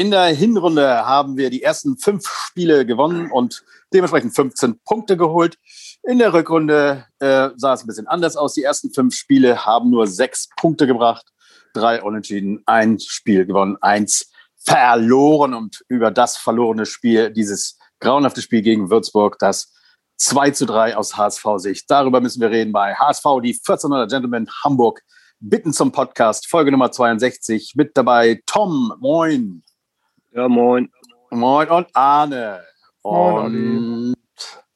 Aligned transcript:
In 0.00 0.10
der 0.10 0.28
Hinrunde 0.28 1.04
haben 1.04 1.36
wir 1.36 1.50
die 1.50 1.62
ersten 1.62 1.98
fünf 1.98 2.26
Spiele 2.26 2.86
gewonnen 2.86 3.30
und 3.30 3.62
dementsprechend 3.92 4.34
15 4.34 4.80
Punkte 4.82 5.18
geholt. 5.18 5.58
In 6.04 6.18
der 6.18 6.32
Rückrunde 6.32 7.04
äh, 7.18 7.50
sah 7.56 7.74
es 7.74 7.84
ein 7.84 7.86
bisschen 7.86 8.06
anders 8.06 8.34
aus. 8.34 8.54
Die 8.54 8.62
ersten 8.62 8.94
fünf 8.94 9.14
Spiele 9.14 9.66
haben 9.66 9.90
nur 9.90 10.06
sechs 10.06 10.48
Punkte 10.56 10.86
gebracht. 10.86 11.26
Drei 11.74 12.02
Unentschieden, 12.02 12.62
ein 12.64 12.98
Spiel 12.98 13.44
gewonnen, 13.44 13.76
eins 13.82 14.32
verloren. 14.56 15.52
Und 15.52 15.84
über 15.88 16.10
das 16.10 16.38
verlorene 16.38 16.86
Spiel, 16.86 17.28
dieses 17.30 17.76
grauenhafte 17.98 18.40
Spiel 18.40 18.62
gegen 18.62 18.88
Würzburg, 18.88 19.38
das 19.38 19.70
2 20.16 20.52
zu 20.52 20.64
3 20.64 20.96
aus 20.96 21.18
HSV-Sicht. 21.18 21.90
Darüber 21.90 22.22
müssen 22.22 22.40
wir 22.40 22.48
reden 22.48 22.72
bei 22.72 22.94
HSV, 22.94 23.24
die 23.42 23.52
1400 23.52 24.10
Gentlemen 24.10 24.48
Hamburg. 24.64 25.02
Bitten 25.40 25.74
zum 25.74 25.92
Podcast, 25.92 26.46
Folge 26.46 26.70
Nummer 26.70 26.90
62. 26.90 27.74
Mit 27.76 27.98
dabei 27.98 28.40
Tom, 28.46 28.94
moin. 28.98 29.62
Ja, 30.32 30.48
moin. 30.48 30.88
Moin 31.32 31.68
und 31.68 31.88
Arne. 31.92 32.64
Und 33.02 34.14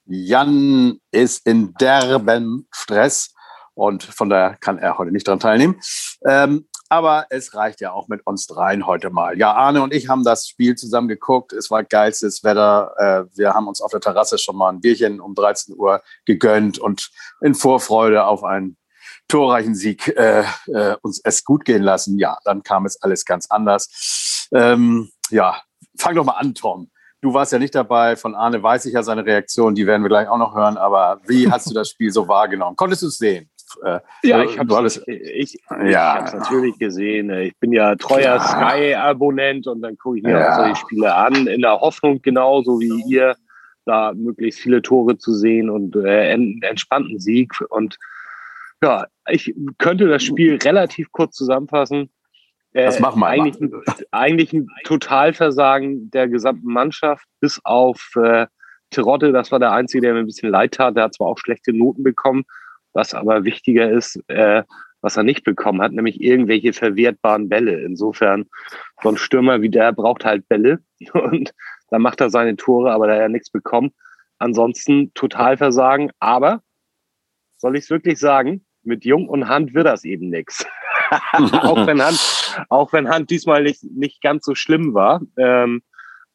Jan 0.05 0.99
ist 1.12 1.47
in 1.47 1.75
derben 1.75 2.67
Stress 2.73 3.33
und 3.75 4.03
von 4.03 4.31
daher 4.31 4.57
kann 4.57 4.79
er 4.79 4.98
heute 4.98 5.12
nicht 5.12 5.29
daran 5.29 5.39
teilnehmen. 5.39 5.81
Ähm, 6.27 6.67
aber 6.89 7.27
es 7.31 7.55
reicht 7.55 7.81
ja 7.81 7.93
auch 7.93 8.09
mit 8.09 8.27
uns 8.27 8.48
dreien 8.48 8.85
heute 8.89 9.11
mal. 9.11 9.39
Ja, 9.39 9.53
Arne 9.53 9.83
und 9.83 9.95
ich 9.95 10.09
haben 10.09 10.25
das 10.25 10.48
Spiel 10.48 10.75
zusammen 10.75 11.07
geguckt. 11.07 11.53
Es 11.53 11.71
war 11.71 11.84
geilstes 11.84 12.43
Wetter. 12.43 12.93
Äh, 12.98 13.37
wir 13.37 13.55
haben 13.55 13.69
uns 13.69 13.81
auf 13.81 13.93
der 13.93 14.01
Terrasse 14.01 14.39
schon 14.39 14.57
mal 14.57 14.71
ein 14.71 14.81
Bierchen 14.81 15.21
um 15.21 15.37
13 15.37 15.77
Uhr 15.77 16.03
gegönnt 16.25 16.81
und 16.81 17.12
in 17.41 17.55
Vorfreude 17.55 18.27
auf 18.27 18.43
einen 18.43 18.77
torreichen 19.29 19.75
Sieg 19.77 20.09
äh, 20.09 20.45
äh, 20.67 20.97
uns 21.03 21.21
es 21.23 21.45
gut 21.45 21.65
gehen 21.65 21.83
lassen. 21.83 22.19
Ja, 22.19 22.39
dann 22.45 22.65
kam 22.65 22.87
es 22.87 23.01
alles 23.03 23.25
ganz 23.25 23.47
anders. 23.47 23.89
Ähm, 24.55 25.11
ja, 25.31 25.61
fang 25.99 26.15
doch 26.15 26.25
mal 26.25 26.33
an, 26.33 26.55
Tom. 26.55 26.91
Du 27.21 27.33
warst 27.35 27.53
ja 27.53 27.59
nicht 27.59 27.75
dabei. 27.75 28.17
Von 28.17 28.34
Arne 28.34 28.62
weiß 28.62 28.84
ich 28.87 28.95
ja 28.95 29.03
seine 29.03 29.25
Reaktion. 29.25 29.75
Die 29.75 29.87
werden 29.87 30.03
wir 30.03 30.09
gleich 30.09 30.28
auch 30.28 30.39
noch 30.39 30.55
hören. 30.55 30.77
Aber 30.77 31.20
wie 31.27 31.51
hast 31.51 31.69
du 31.70 31.75
das 31.75 31.89
Spiel 31.89 32.11
so 32.11 32.28
wahrgenommen? 32.28 32.77
Konntest 32.77 33.03
du 33.03 33.06
es 33.06 33.19
sehen? 33.19 33.48
Äh, 33.83 34.01
ja, 34.23 34.45
ich 34.45 34.59
habe 34.59 34.87
es 34.87 35.03
ich, 35.06 35.59
ja. 35.87 36.31
natürlich 36.33 36.78
gesehen. 36.78 37.31
Ich 37.31 37.56
bin 37.59 37.73
ja 37.73 37.97
treuer 37.97 38.37
ja. 38.37 38.41
Sky-Abonnent 38.41 39.67
und 39.67 39.83
dann 39.83 39.97
gucke 39.97 40.19
ich 40.19 40.23
mir 40.23 40.39
ja. 40.39 40.53
auch 40.53 40.56
solche 40.56 40.77
Spiele 40.77 41.15
an, 41.15 41.47
in 41.47 41.61
der 41.61 41.81
Hoffnung, 41.81 42.21
genauso 42.23 42.78
wie 42.81 43.03
ihr, 43.09 43.34
da 43.84 44.12
möglichst 44.15 44.61
viele 44.61 44.83
Tore 44.83 45.19
zu 45.19 45.34
sehen 45.34 45.71
und 45.71 45.97
äh, 45.97 46.33
einen 46.33 46.61
entspannten 46.62 47.19
Sieg. 47.19 47.53
Und 47.71 47.98
ja, 48.83 49.06
ich 49.28 49.55
könnte 49.78 50.09
das 50.09 50.23
Spiel 50.23 50.59
relativ 50.62 51.11
kurz 51.12 51.37
zusammenfassen. 51.37 52.11
Äh, 52.75 52.84
das 52.84 53.00
machen 53.00 53.20
wir 53.20 53.28
eigentlich, 53.28 53.61
ein, 53.61 53.72
eigentlich 54.11 54.53
ein 54.53 54.69
Totalversagen 54.84 56.11
der 56.11 56.28
gesamten 56.28 56.70
Mannschaft, 56.70 57.25
bis 57.41 57.61
auf 57.64 58.11
äh, 58.16 58.47
Terodde, 58.91 59.33
das 59.33 59.50
war 59.50 59.58
der 59.58 59.72
Einzige, 59.72 60.03
der 60.03 60.12
mir 60.14 60.20
ein 60.20 60.27
bisschen 60.27 60.50
leid 60.50 60.75
tat. 60.75 60.97
Der 60.97 61.05
hat 61.05 61.14
zwar 61.14 61.28
auch 61.28 61.39
schlechte 61.39 61.72
Noten 61.72 62.03
bekommen, 62.03 62.44
was 62.92 63.14
aber 63.14 63.44
wichtiger 63.44 63.91
ist, 63.91 64.20
äh, 64.28 64.62
was 65.00 65.16
er 65.16 65.22
nicht 65.22 65.44
bekommen 65.44 65.83
hat, 65.83 65.92
nämlich 65.92 66.20
irgendwelche 66.20 66.72
verwertbaren 66.72 67.48
Bälle. 67.48 67.81
Insofern, 67.83 68.47
so 69.03 69.09
ein 69.09 69.16
Stürmer 69.16 69.62
wie 69.62 69.70
der 69.70 69.92
braucht 69.92 70.25
halt 70.25 70.48
Bälle 70.48 70.81
und 71.12 71.53
dann 71.91 72.03
macht 72.03 72.20
er 72.20 72.31
seine 72.31 72.56
Tore, 72.56 72.92
aber 72.92 73.06
da 73.06 73.14
er 73.14 73.28
nichts 73.28 73.50
bekommen. 73.50 73.92
Ansonsten 74.38 75.12
total 75.14 75.56
versagen, 75.56 76.11
aber 76.19 76.61
soll 77.56 77.77
ich 77.77 77.84
es 77.84 77.91
wirklich 77.91 78.19
sagen, 78.19 78.64
mit 78.83 79.05
Jung 79.05 79.28
und 79.28 79.48
Hand 79.48 79.75
wird 79.75 79.86
das 79.86 80.05
eben 80.05 80.28
nichts. 80.28 80.66
auch 81.62 81.87
wenn 81.87 82.03
Hand, 82.03 82.67
auch 82.69 82.93
wenn 82.93 83.09
Hand 83.09 83.31
diesmal 83.31 83.62
nicht, 83.62 83.83
nicht 83.84 84.23
ganz 84.23 84.45
so 84.45 84.55
schlimm 84.55 84.95
war. 84.95 85.21
Ähm, 85.37 85.83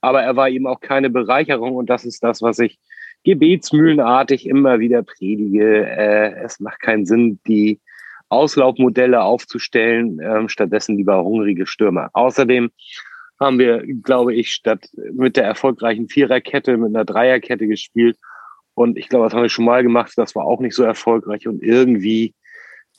aber 0.02 0.22
er 0.24 0.36
war 0.36 0.50
eben 0.50 0.68
auch 0.68 0.80
keine 0.80 1.10
Bereicherung 1.10 1.76
und 1.76 1.90
das 1.90 2.06
ist 2.06 2.24
das, 2.24 2.42
was 2.42 2.60
ich 2.60 2.80
gebetsmühlenartig 3.24 4.48
immer 4.48 4.80
wieder 4.80 5.04
predige. 5.04 5.86
Äh, 5.86 6.36
es 6.44 6.60
macht 6.60 6.80
keinen 6.80 7.06
Sinn, 7.06 7.40
die 7.48 7.80
Auslaufmodelle 8.30 9.22
aufzustellen, 9.22 10.20
äh, 10.20 10.48
stattdessen 10.48 10.98
lieber 10.98 11.24
hungrige 11.24 11.66
Stürmer. 11.66 12.10
Außerdem 12.14 12.72
haben 13.40 13.58
wir, 13.58 13.84
glaube 14.04 14.36
ich, 14.36 14.52
statt 14.52 14.90
mit 15.14 15.38
der 15.38 15.46
erfolgreichen 15.46 16.10
Viererkette 16.10 16.78
mit 16.78 16.90
einer 16.90 17.06
Dreierkette 17.06 17.68
gespielt. 17.68 18.18
Und 18.74 18.98
ich 18.98 19.10
glaube, 19.10 19.26
das 19.26 19.34
haben 19.34 19.42
wir 19.42 19.50
schon 19.50 19.66
mal 19.66 19.84
gemacht. 19.84 20.14
Das 20.16 20.36
war 20.36 20.46
auch 20.46 20.60
nicht 20.60 20.76
so 20.76 20.84
erfolgreich. 20.84 21.48
Und 21.48 21.64
irgendwie 21.64 22.34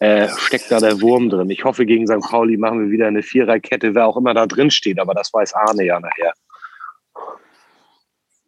äh, 0.01 0.29
steckt 0.29 0.71
da 0.71 0.81
der 0.81 1.01
Wurm 1.01 1.31
drin. 1.31 1.51
Ich 1.51 1.65
hoffe, 1.65 1.87
gegen 1.87 2.07
St. 2.07 2.29
Pauli 2.29 2.57
machen 2.57 2.81
wir 2.81 2.91
wieder 2.91 3.07
eine 3.07 3.23
Viererkette, 3.23 3.95
wer 3.95 4.07
auch 4.07 4.17
immer 4.17 4.35
da 4.35 4.47
drin 4.47 4.71
steht. 4.71 4.99
Aber 4.99 5.15
das 5.15 5.33
weiß 5.33 5.55
Arne 5.55 5.85
ja 5.85 6.01
nachher. 6.01 6.33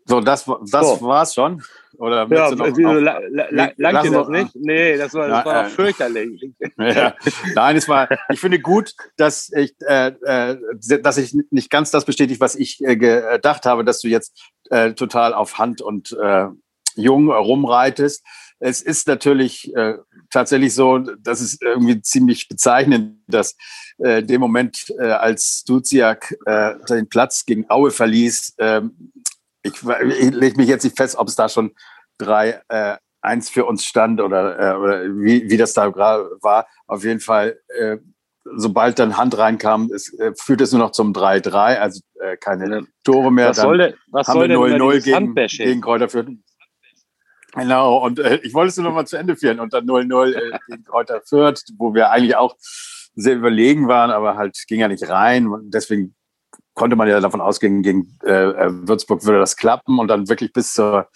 So, 0.05 0.21
das, 0.21 0.45
das 0.71 0.99
so. 0.99 1.03
war's 1.03 1.35
schon. 1.35 1.63
Oder 1.99 2.27
ja, 2.31 2.51
du 2.51 2.57
noch 2.57 2.67
wieso, 2.67 2.93
la, 2.95 3.21
la, 3.29 3.71
langt 3.77 4.05
dir 4.05 4.11
das 4.11 4.29
nicht? 4.29 4.57
Nee, 4.57 4.97
das 4.97 5.15
war, 5.15 5.29
das 5.29 5.45
war 5.45 5.67
äh, 5.67 5.69
fürchterlich. 5.69 6.53
Ja. 6.79 7.15
Nein, 7.55 7.77
es 7.77 7.89
war, 7.89 8.09
ich 8.31 8.41
finde 8.41 8.59
gut, 8.59 8.95
dass 9.17 9.53
ich, 9.55 9.75
äh, 9.87 10.09
äh, 10.25 10.57
dass 11.03 11.19
ich 11.19 11.37
nicht 11.51 11.71
ganz 11.71 11.91
das 11.91 12.05
bestätigt, 12.05 12.41
was 12.41 12.57
ich 12.57 12.83
äh, 12.83 12.97
gedacht 12.97 13.67
habe, 13.67 13.85
dass 13.85 14.01
du 14.01 14.09
jetzt 14.09 14.41
äh, 14.71 14.95
total 14.95 15.35
auf 15.35 15.59
Hand 15.59 15.83
und 15.83 16.17
äh, 16.21 16.47
Jung 16.97 17.31
rumreitest. 17.31 18.25
Es 18.65 18.81
ist 18.81 19.09
natürlich 19.09 19.75
äh, 19.75 19.95
tatsächlich 20.31 20.73
so, 20.73 20.99
dass 20.99 21.41
es 21.41 21.61
irgendwie 21.61 22.01
ziemlich 22.01 22.49
bezeichnend, 22.49 23.19
dass 23.27 23.57
äh, 23.99 24.23
dem 24.23 24.41
Moment, 24.41 24.87
äh, 25.01 25.07
als 25.11 25.65
Duziak 25.65 26.37
äh, 26.47 26.75
den 26.89 27.09
Platz 27.09 27.45
gegen 27.45 27.69
Aue 27.69 27.91
verließ, 27.91 28.55
äh, 28.59 28.83
ich, 29.65 29.75
ich 29.83 30.31
lege 30.31 30.57
mich 30.57 30.69
jetzt 30.69 30.85
nicht 30.85 30.97
fest, 30.97 31.17
ob 31.17 31.27
es 31.27 31.35
da 31.35 31.49
schon 31.49 31.73
drei 32.19 32.63
äh, 32.69 32.97
eins 33.21 33.51
für 33.51 33.65
uns 33.65 33.85
stand 33.85 34.21
oder, 34.21 34.59
äh, 34.59 34.77
oder 34.77 35.05
wie, 35.07 35.51
wie 35.51 35.57
das 35.57 35.73
da 35.75 35.89
gerade 35.89 36.31
war. 36.41 36.69
Auf 36.87 37.03
jeden 37.03 37.21
Fall, 37.21 37.59
äh, 37.67 37.97
sobald 38.45 39.01
dann 39.01 39.17
Hand 39.17 39.37
reinkam, 39.37 39.91
es, 39.93 40.13
äh, 40.21 40.33
führt 40.37 40.61
es 40.61 40.71
nur 40.71 40.81
noch 40.81 40.93
zum 40.93 41.13
3-3, 41.13 41.79
also 41.79 42.01
äh, 42.21 42.37
keine 42.37 42.87
Tore 43.03 43.33
mehr. 43.33 43.49
Was 43.49 43.57
dann 43.57 43.67
soll 43.67 43.79
denn, 43.79 43.95
was 44.07 44.29
haben 44.29 44.39
soll 44.39 44.49
wir 44.49 44.57
0-0 44.57 45.03
gegen, 45.03 45.35
gegen 45.35 45.81
Kräuter 45.81 46.09
Fürth. 46.09 46.29
Genau, 47.55 47.99
und 47.99 48.19
äh, 48.19 48.41
ich 48.43 48.55
wollte 48.55 48.71
es 48.71 48.77
nur 48.77 48.85
noch 48.85 48.95
mal 48.95 49.07
zu 49.07 49.17
Ende 49.17 49.37
führen 49.37 49.61
und 49.61 49.73
dann 49.75 49.87
0-0 49.87 50.33
äh, 50.33 50.59
gegen 50.69 50.85
Kräuter 50.85 51.21
Fürth, 51.23 51.63
wo 51.77 51.95
wir 51.95 52.11
eigentlich 52.11 52.37
auch 52.37 52.57
sehr 53.15 53.37
überlegen 53.37 53.89
waren, 53.89 54.11
aber 54.11 54.37
halt 54.37 54.57
ging 54.67 54.81
ja 54.81 54.89
nicht 54.89 55.09
rein. 55.09 55.49
Und 55.49 55.73
deswegen 55.73 56.15
konnte 56.75 56.97
man 56.97 57.09
ja 57.09 57.21
davon 57.21 57.43
ausgehen, 57.43 57.83
gegen 57.83 58.19
äh, 58.25 58.33
äh, 58.33 58.71
Würzburg 58.89 59.25
würde 59.25 59.41
das 59.41 59.57
klappen 59.57 59.99
und 59.99 60.09
dann 60.09 60.29
wirklich 60.29 60.53
bis 60.53 60.73
zur, 60.73 61.09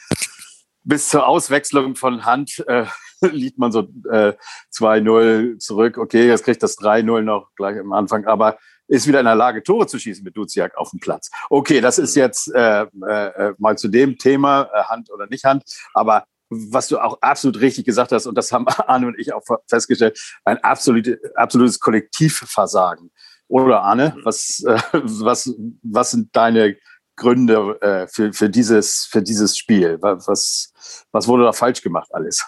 bis 0.84 1.08
zur 1.08 1.26
Auswechslung 1.26 1.96
von 1.96 2.26
Hand 2.26 2.62
äh, 2.68 2.84
liegt 3.20 3.58
man 3.58 3.72
so 3.72 3.88
äh, 4.10 4.34
2-0 4.74 5.58
zurück. 5.58 5.96
Okay, 5.96 6.26
jetzt 6.26 6.44
kriegt 6.44 6.62
das 6.62 6.78
3-0 6.78 7.22
noch 7.22 7.54
gleich 7.56 7.78
am 7.78 7.92
Anfang, 7.92 8.26
aber 8.26 8.58
ist 8.88 9.06
wieder 9.06 9.20
in 9.20 9.26
der 9.26 9.34
Lage, 9.34 9.62
Tore 9.62 9.86
zu 9.86 9.98
schießen 9.98 10.24
mit 10.24 10.36
Duziak 10.36 10.76
auf 10.76 10.90
dem 10.90 11.00
Platz. 11.00 11.30
Okay, 11.50 11.80
das 11.80 11.98
ist 11.98 12.14
jetzt 12.14 12.52
äh, 12.54 12.82
äh, 12.82 13.54
mal 13.58 13.76
zu 13.76 13.88
dem 13.88 14.18
Thema, 14.18 14.68
äh, 14.72 14.84
Hand 14.84 15.10
oder 15.10 15.26
nicht 15.26 15.44
Hand, 15.44 15.64
aber 15.94 16.24
was 16.48 16.88
du 16.88 16.98
auch 16.98 17.20
absolut 17.22 17.60
richtig 17.60 17.86
gesagt 17.86 18.12
hast, 18.12 18.26
und 18.26 18.36
das 18.36 18.52
haben 18.52 18.66
Arne 18.86 19.08
und 19.08 19.18
ich 19.18 19.32
auch 19.32 19.42
festgestellt, 19.68 20.18
ein 20.44 20.58
absolute, 20.58 21.20
absolutes 21.34 21.80
Kollektivversagen. 21.80 23.10
Oder 23.48 23.82
Arne, 23.82 24.14
mhm. 24.16 24.24
was, 24.24 24.62
äh, 24.66 24.78
was, 24.92 25.54
was 25.82 26.10
sind 26.10 26.34
deine 26.34 26.76
Gründe 27.16 27.80
äh, 27.80 28.06
für, 28.08 28.32
für, 28.32 28.50
dieses, 28.50 29.06
für 29.10 29.22
dieses 29.22 29.56
Spiel? 29.56 29.98
Was, 30.00 30.72
was 31.10 31.28
wurde 31.28 31.44
da 31.44 31.52
falsch 31.52 31.82
gemacht 31.82 32.08
alles? 32.12 32.46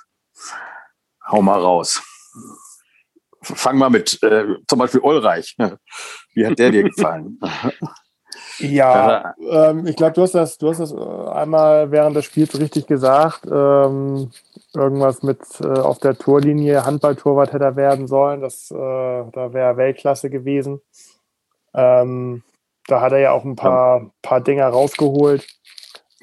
Hau 1.27 1.43
mal 1.43 1.60
raus. 1.60 2.03
Fang 3.54 3.78
mal 3.78 3.91
mit 3.91 4.22
äh, 4.22 4.44
zum 4.66 4.78
Beispiel 4.78 5.00
Ulreich. 5.00 5.56
Wie 6.34 6.47
hat 6.47 6.59
der 6.59 6.70
dir 6.70 6.84
gefallen? 6.84 7.38
Ja, 8.59 9.34
ähm, 9.50 9.86
ich 9.86 9.97
glaube, 9.97 10.12
du 10.12 10.22
hast 10.22 10.34
das, 10.34 10.59
du 10.59 10.68
hast 10.68 10.80
das 10.80 10.92
äh, 10.92 11.30
einmal 11.30 11.91
während 11.91 12.16
des 12.16 12.24
Spiels 12.24 12.59
richtig 12.59 12.86
gesagt. 12.86 13.47
Ähm, 13.47 14.30
irgendwas 14.74 15.22
mit 15.22 15.41
äh, 15.60 15.66
auf 15.66 15.98
der 15.98 16.18
Torlinie 16.18 16.84
Handballtorwart 16.84 17.53
hätte 17.53 17.65
er 17.65 17.77
werden 17.77 18.09
sollen. 18.09 18.41
Das, 18.41 18.71
äh, 18.71 18.74
da 18.74 19.53
wäre 19.53 19.77
Weltklasse 19.77 20.28
gewesen. 20.28 20.80
Ähm, 21.74 22.42
da 22.86 23.00
hat 23.00 23.12
er 23.12 23.18
ja 23.18 23.33
auch 23.33 23.45
ein 23.45 23.56
paar, 23.56 24.10
paar 24.22 24.41
Dinger 24.41 24.66
rausgeholt. 24.68 25.47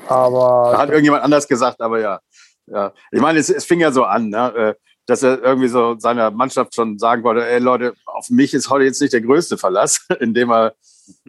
Aber 0.08 0.72
da 0.74 0.78
hat 0.80 0.90
irgendjemand 0.90 1.24
anders 1.24 1.48
gesagt, 1.48 1.80
aber 1.80 2.00
ja. 2.00 2.20
ja. 2.68 2.92
Ich 3.12 3.22
meine, 3.22 3.40
es, 3.40 3.50
es 3.50 3.66
fing 3.66 3.80
ja 3.80 3.92
so 3.92 4.04
an, 4.04 4.30
ne? 4.30 4.76
Dass 5.06 5.24
er 5.24 5.42
irgendwie 5.44 5.68
so 5.68 5.96
seiner 6.00 6.32
Mannschaft 6.32 6.76
schon 6.76 6.98
sagen 6.98 7.24
wollte, 7.24 7.46
ey 7.46 7.60
Leute, 7.60 7.94
auf 8.06 8.30
mich 8.30 8.54
ist 8.54 8.70
heute 8.70 8.86
jetzt 8.86 9.02
nicht 9.02 9.14
der 9.14 9.22
größte 9.22 9.58
Verlass, 9.58 10.06
indem 10.20 10.52
er 10.52 10.76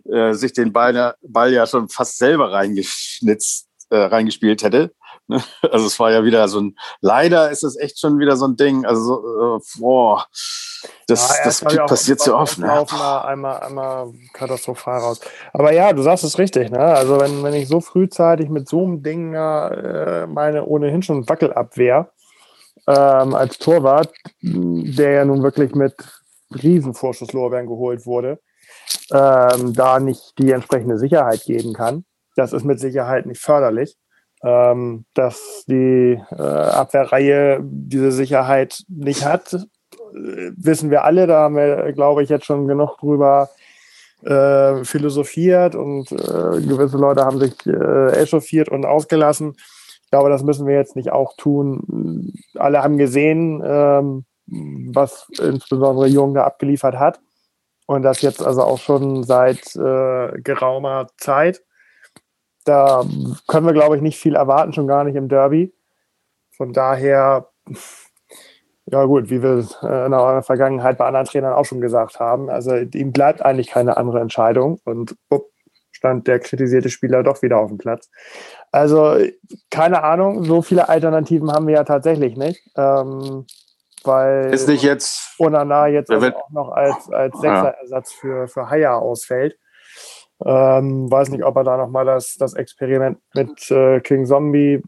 äh, 0.05 0.33
sich 0.33 0.53
den 0.53 0.73
Ball, 0.73 1.15
Ball 1.23 1.53
ja 1.53 1.67
schon 1.67 1.89
fast 1.89 2.19
selber 2.19 2.53
reingeschnitzt, 2.53 3.69
äh, 3.91 3.97
reingespielt 3.97 4.63
hätte 4.63 4.93
Also 5.71 5.87
es 5.87 5.99
war 5.99 6.11
ja 6.11 6.25
wieder 6.25 6.47
so 6.49 6.61
ein, 6.61 6.77
leider 7.01 7.51
ist 7.51 7.65
es 7.65 7.77
echt 7.77 7.99
schon 7.99 8.19
wieder 8.19 8.37
so 8.37 8.47
ein 8.47 8.57
Ding, 8.57 8.85
also 8.85 9.59
äh, 9.59 9.79
boah, 9.79 10.27
das, 11.09 11.39
ja, 11.39 11.45
das 11.45 11.61
passiert 11.87 12.21
so 12.21 12.37
oft. 12.37 12.59
Ne? 12.59 12.71
Einmal, 12.71 13.27
einmal, 13.27 13.61
einmal 13.61 14.13
katastrophal 14.33 15.01
raus. 15.01 15.21
Aber 15.53 15.73
ja, 15.73 15.93
du 15.93 16.03
sagst 16.03 16.25
es 16.25 16.39
richtig, 16.39 16.71
ne? 16.71 16.79
Also 16.79 17.21
wenn, 17.21 17.43
wenn 17.43 17.55
ich 17.55 17.69
so 17.69 17.81
frühzeitig 17.81 18.49
mit 18.49 18.69
so 18.69 18.85
einem 18.85 19.03
Ding 19.03 19.35
äh, 19.35 20.27
meine 20.27 20.65
ohnehin 20.65 21.03
schon 21.03 21.29
Wackelabwehr 21.29 22.11
ähm, 22.87 23.35
als 23.35 23.59
Torwart, 23.59 24.13
der 24.41 25.13
ja 25.13 25.25
nun 25.25 25.43
wirklich 25.43 25.75
mit 25.75 25.95
Riesenvorschusslorbeeren 26.63 27.67
geholt 27.67 28.07
wurde, 28.07 28.39
ähm, 29.13 29.73
da 29.73 29.99
nicht 29.99 30.35
die 30.39 30.53
entsprechende 30.53 30.99
Sicherheit 30.99 31.43
geben 31.45 31.73
kann. 31.73 32.05
Das 32.37 32.53
ist 32.53 32.65
mit 32.65 32.81
Sicherheit 32.81 33.27
nicht 33.27 33.41
förderlich. 33.41 33.97
Ähm, 34.43 35.07
dass 35.15 35.65
die 35.67 36.21
äh, 36.31 36.43
Abwehrreihe 36.43 37.61
diese 37.63 38.13
Sicherheit 38.13 38.83
nicht 38.87 39.25
hat, 39.25 39.67
wissen 40.13 40.91
wir 40.91 41.05
alle. 41.05 41.27
Da 41.27 41.41
haben 41.41 41.57
wir, 41.57 41.93
glaube 41.93 42.23
ich, 42.23 42.29
jetzt 42.29 42.45
schon 42.45 42.69
genug 42.69 42.99
drüber 42.99 43.49
äh, 44.23 44.85
philosophiert 44.85 45.75
und 45.75 46.13
äh, 46.13 46.61
gewisse 46.61 46.99
Leute 46.99 47.25
haben 47.25 47.39
sich 47.39 47.55
äh, 47.67 48.13
echauffiert 48.13 48.69
und 48.69 48.85
ausgelassen. 48.85 49.57
Ich 50.07 50.13
glaube, 50.13 50.31
das 50.31 50.45
müssen 50.45 50.69
wir 50.69 50.77
jetzt 50.77 50.95
nicht 50.95 51.11
auch 51.11 51.35
tun. 51.37 52.33
Alle 52.55 52.83
haben 52.85 52.97
gesehen, 52.97 53.61
ähm, 53.65 54.25
was 54.47 55.29
insbesondere 55.41 56.07
Jung 56.07 56.33
da 56.33 56.45
abgeliefert 56.45 56.97
hat. 56.97 57.21
Und 57.87 58.03
das 58.03 58.23
jetzt 58.23 58.41
also 58.41 58.63
auch 58.63 58.79
schon 58.79 59.25
seit 59.25 59.75
äh, 59.75 60.41
geraumer 60.41 61.09
Zeit. 61.19 61.65
Da 62.65 63.05
können 63.49 63.67
wir, 63.67 63.73
glaube 63.73 63.97
ich, 63.97 64.03
nicht 64.03 64.19
viel 64.19 64.37
erwarten, 64.37 64.73
schon 64.73 64.87
gar 64.87 65.03
nicht 65.03 65.17
im 65.17 65.29
Derby. 65.29 65.75
Von 66.57 66.73
daher, 66.73 67.49
ja 68.87 69.05
gut, 69.07 69.29
wie 69.29 69.43
wir 69.43 69.67
äh, 69.83 70.07
in 70.07 70.13
der 70.13 70.43
Vergangenheit 70.45 70.99
bei 70.99 71.07
anderen 71.07 71.27
Trainern 71.27 71.53
auch 71.53 71.65
schon 71.65 71.81
gesagt 71.81 72.21
haben, 72.21 72.49
also 72.49 72.77
ihm 72.77 73.11
bleibt 73.11 73.45
eigentlich 73.45 73.71
keine 73.71 73.97
andere 73.97 74.21
Entscheidung 74.21 74.81
und 74.85 75.17
up, 75.31 75.43
stand 75.97 76.27
der 76.27 76.41
kritisierte 76.41 76.91
Spieler 76.91 77.23
doch 77.23 77.41
wieder 77.43 77.59
auf 77.59 77.69
dem 77.69 77.79
Platz. 77.79 78.11
Also 78.71 79.17
keine 79.71 80.05
Ahnung, 80.05 80.45
so 80.45 80.61
viele 80.61 80.89
Alternativen 80.89 81.51
haben 81.51 81.67
wir 81.67 81.75
ja 81.75 81.85
tatsächlich 81.85 82.37
nicht. 82.37 82.63
Ähm, 82.77 83.47
weil 84.05 84.53
ist 84.53 84.69
nicht 84.69 84.83
jetzt 84.83 85.35
Onana 85.39 85.89
jetzt 85.89 86.11
also 86.11 86.29
auch 86.29 86.51
noch 86.51 86.69
als, 86.71 87.11
als 87.11 87.39
Sechserersatz 87.41 88.13
für, 88.13 88.47
für 88.47 88.71
Haya 88.71 88.97
ausfällt. 88.97 89.59
Ähm, 90.45 91.11
weiß 91.11 91.31
nicht, 91.31 91.45
ob 91.45 91.57
er 91.57 91.65
da 91.65 91.77
nochmal 91.79 92.05
das, 92.05 92.35
das 92.39 92.53
Experiment 92.53 93.19
mit 93.35 93.71
äh, 93.71 94.01
King 94.01 94.27
Zombie 94.27 94.83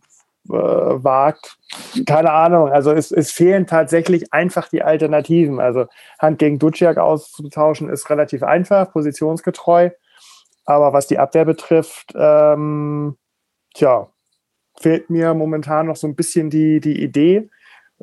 äh, 0.51 0.53
wagt. 0.53 1.57
Keine 2.07 2.33
Ahnung. 2.33 2.69
Also 2.69 2.93
es, 2.93 3.11
es 3.11 3.33
fehlen 3.33 3.67
tatsächlich 3.67 4.33
einfach 4.33 4.69
die 4.69 4.83
Alternativen. 4.83 5.59
Also 5.59 5.87
Hand 6.19 6.39
gegen 6.39 6.59
Duciak 6.59 6.99
auszutauschen 6.99 7.89
ist 7.89 8.11
relativ 8.11 8.43
einfach, 8.43 8.93
positionsgetreu. 8.93 9.91
Aber 10.69 10.93
was 10.93 11.07
die 11.07 11.19
Abwehr 11.19 11.47
betrifft, 11.47 12.13
ähm, 12.15 13.17
tja, 13.73 14.11
fehlt 14.79 15.09
mir 15.09 15.33
momentan 15.33 15.87
noch 15.87 15.97
so 15.97 16.07
ein 16.07 16.15
bisschen 16.15 16.51
die, 16.51 16.81
die 16.81 17.03
Idee. 17.03 17.49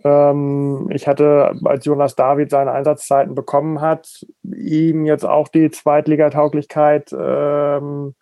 Ähm, 0.04 0.90
ich 0.92 1.08
hatte, 1.08 1.54
als 1.64 1.86
Jonas 1.86 2.16
David 2.16 2.50
seine 2.50 2.72
Einsatzzeiten 2.72 3.36
bekommen 3.36 3.82
hat, 3.82 4.26
ihm 4.42 5.06
jetzt 5.06 5.26
auch 5.26 5.48
die 5.48 5.70
Zweitligatauglichkeit 5.70 7.14
ähm, 7.14 8.16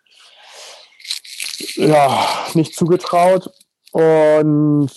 ja, 1.76 2.26
nicht 2.52 2.74
zugetraut 2.74 3.48
und 3.92 4.90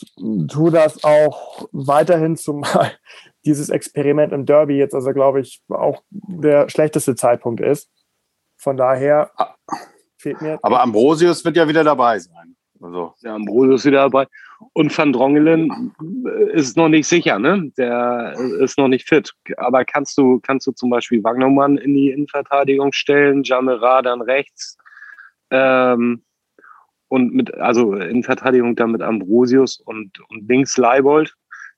tu 0.50 0.70
das 0.72 1.06
auch 1.06 1.70
weiterhin 1.72 2.36
zumal 2.36 2.92
dieses 3.46 3.70
Experiment 3.70 4.34
im 4.34 4.46
Derby 4.46 4.76
jetzt 4.76 4.94
also 4.94 5.14
glaube 5.14 5.40
ich 5.40 5.62
auch 5.70 6.04
der 6.12 6.68
schlechteste 6.68 7.16
Zeitpunkt 7.16 7.62
ist. 7.62 7.90
Von 8.68 8.76
daher 8.76 9.32
ah. 9.38 9.56
fehlt 10.18 10.42
mir. 10.42 10.60
Aber 10.62 10.82
Ambrosius 10.82 11.46
wird 11.46 11.56
ja 11.56 11.70
wieder 11.70 11.86
dabei 11.86 12.20
sein. 12.20 12.54
Also. 12.82 13.14
Ja, 13.22 13.34
Ambrosius 13.34 13.86
wieder 13.86 14.00
dabei. 14.00 14.28
Und 14.74 14.96
Van 14.98 15.14
Drongelen 15.14 15.94
ist 16.52 16.76
noch 16.76 16.90
nicht 16.90 17.08
sicher, 17.08 17.40
ne? 17.40 17.72
Der 17.78 18.36
ist 18.60 18.78
noch 18.78 18.90
nicht 18.90 19.08
fit. 19.08 19.32
Aber 19.56 19.86
kannst 19.86 20.18
du, 20.18 20.42
kannst 20.42 20.68
du 20.68 20.74
zum 20.74 20.90
Beispiel 20.90 21.24
Wagnermann 21.24 21.78
in 21.78 21.94
die 21.94 22.12
Innenverteidigung 22.12 22.92
stellen, 22.92 23.44
Jamera 23.44 24.02
dann 24.02 24.22
rechts 24.22 24.78
ähm, 25.50 26.26
und 27.08 27.34
mit, 27.34 27.54
also 27.54 27.94
in 27.94 28.22
Verteidigung 28.22 28.76
dann 28.76 28.92
mit 28.92 29.02
Ambrosius 29.02 29.80
und, 29.80 30.20
und 30.28 30.50
links 30.50 30.76
Leibold, 30.76 31.34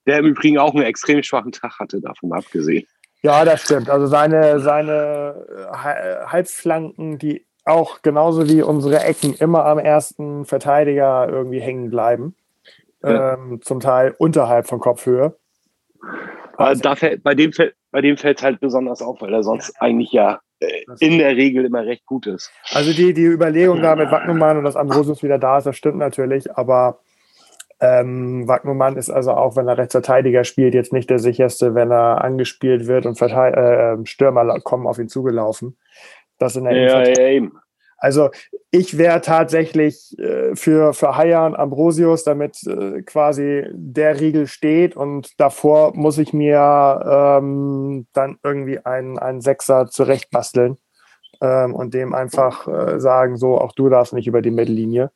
der 0.08 0.18
im 0.18 0.26
Übrigen 0.26 0.58
auch 0.58 0.74
einen 0.74 0.86
extrem 0.86 1.22
schwachen 1.22 1.52
Tag 1.52 1.78
hatte, 1.78 2.02
davon 2.02 2.34
abgesehen. 2.34 2.88
Ja, 3.22 3.44
das 3.46 3.62
stimmt. 3.62 3.90
Also 3.90 4.08
seine, 4.08 4.60
seine 4.60 5.46
äh, 5.72 6.26
Halbflanken, 6.28 7.18
die 7.18 7.46
auch 7.66 8.02
genauso 8.02 8.48
wie 8.48 8.62
unsere 8.62 9.04
Ecken 9.04 9.34
immer 9.36 9.66
am 9.66 9.78
ersten 9.78 10.46
Verteidiger 10.46 11.28
irgendwie 11.30 11.60
hängen 11.60 11.90
bleiben 11.90 12.36
ja. 13.04 13.34
ähm, 13.34 13.62
zum 13.62 13.80
Teil 13.80 14.16
unterhalb 14.18 14.68
von 14.68 14.80
Kopfhöhe. 14.80 15.36
Also, 16.58 16.82
da 16.82 16.96
fällt, 16.96 17.24
bei 17.24 17.36
dem 17.36 17.54
fällt 17.54 17.76
bei 17.92 18.02
dem 18.02 18.18
fällt 18.18 18.38
es 18.40 18.44
halt 18.44 18.60
besonders 18.60 19.02
auf, 19.02 19.22
weil 19.22 19.34
er 19.34 19.44
sonst 19.44 19.70
ja. 19.70 19.82
eigentlich 19.82 20.12
ja 20.12 20.40
äh, 20.60 20.84
in 21.00 21.18
der 21.18 21.36
Regel 21.36 21.66
immer 21.66 21.86
recht 21.86 22.06
gut 22.06 22.28
ist. 22.28 22.52
Also 22.72 22.94
die, 22.94 23.14
die 23.14 23.26
Überlegung 23.26 23.82
da 23.82 23.96
mit 23.96 24.12
Wagnumann 24.12 24.58
und 24.58 24.64
dass 24.64 24.76
Ambrosius 24.76 25.24
wieder 25.24 25.40
da 25.40 25.58
ist, 25.58 25.66
das 25.66 25.76
stimmt 25.76 25.98
natürlich, 25.98 26.56
aber 26.56 27.00
ähm, 27.82 28.48
Wagnumann 28.48 28.98
ist 28.98 29.10
also 29.10 29.32
auch, 29.32 29.56
wenn 29.56 29.68
er 29.68 29.78
Rechtsverteidiger 29.78 30.44
spielt, 30.44 30.74
jetzt 30.74 30.92
nicht 30.92 31.10
der 31.10 31.20
sicherste, 31.20 31.76
wenn 31.76 31.92
er 31.92 32.24
angespielt 32.24 32.88
wird 32.88 33.06
und 33.06 33.22
äh, 33.22 33.98
Stürmer 34.06 34.60
kommen 34.60 34.88
auf 34.88 35.00
ihn 35.00 35.08
zugelaufen. 35.08 35.78
Das 36.38 36.56
in 36.56 36.66
der 36.66 36.76
ja, 36.76 37.04
ja, 37.08 37.28
eben. 37.30 37.54
Also 37.98 38.30
ich 38.72 38.98
wäre 38.98 39.22
tatsächlich 39.22 40.18
äh, 40.20 40.56
für, 40.56 40.94
für 40.94 41.18
Hayan 41.18 41.56
Ambrosius, 41.56 42.24
damit 42.24 42.66
äh, 42.66 43.02
quasi 43.02 43.66
der 43.72 44.20
Riegel 44.20 44.48
steht 44.48 44.96
und 44.96 45.40
davor 45.40 45.96
muss 45.96 46.18
ich 46.18 46.32
mir 46.34 47.40
ähm, 47.40 48.08
dann 48.14 48.40
irgendwie 48.44 48.80
einen, 48.86 49.20
einen 49.20 49.42
Sechser 49.42 49.88
zurechtbasteln 49.88 50.78
ähm, 51.42 51.76
und 51.76 51.94
dem 51.94 52.14
einfach 52.14 52.68
äh, 52.68 53.00
sagen, 53.00 53.36
so, 53.38 53.58
auch 53.58 53.74
du 53.74 53.90
darfst 53.90 54.14
nicht 54.14 54.28
über 54.28 54.42
die 54.42 54.52
Mittellinie. 54.52 55.12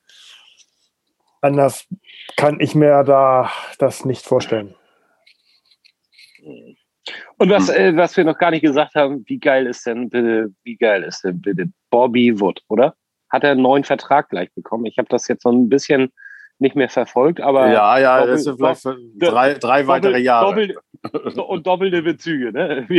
Anders 1.41 1.87
kann 2.37 2.59
ich 2.59 2.75
mir 2.75 3.03
da 3.03 3.51
das 3.79 4.05
nicht 4.05 4.25
vorstellen. 4.25 4.75
Und 7.37 7.49
was, 7.49 7.67
hm. 7.67 7.75
äh, 7.75 7.97
was 7.97 8.15
wir 8.17 8.23
noch 8.23 8.37
gar 8.37 8.51
nicht 8.51 8.61
gesagt 8.61 8.95
haben, 8.95 9.23
wie 9.27 9.39
geil 9.39 9.65
ist 9.67 9.85
denn 9.85 10.09
bitte, 10.09 10.53
wie 10.63 10.77
geil 10.77 11.03
ist 11.03 11.23
denn 11.23 11.41
bitte 11.41 11.65
Bobby 11.89 12.39
Wood, 12.39 12.61
oder? 12.69 12.95
Hat 13.29 13.43
er 13.43 13.51
einen 13.51 13.61
neuen 13.61 13.83
Vertrag 13.83 14.29
gleich 14.29 14.53
bekommen? 14.53 14.85
Ich 14.85 14.97
habe 14.97 15.09
das 15.09 15.27
jetzt 15.27 15.43
so 15.43 15.51
ein 15.51 15.67
bisschen 15.69 16.11
nicht 16.59 16.75
mehr 16.75 16.89
verfolgt, 16.89 17.41
aber. 17.41 17.71
Ja, 17.71 17.97
ja, 17.99 18.19
doppel, 18.19 18.33
das 18.33 18.43
sind 18.43 18.57
vielleicht 18.57 18.81
für 18.81 18.97
drei, 19.19 19.53
drei 19.55 19.87
weitere 19.87 20.19
Jahre. 20.19 20.67
Doppel, 20.67 20.77
und 21.41 21.67
doppelte 21.67 22.01
Bezüge, 22.01 22.53
ne? 22.53 22.87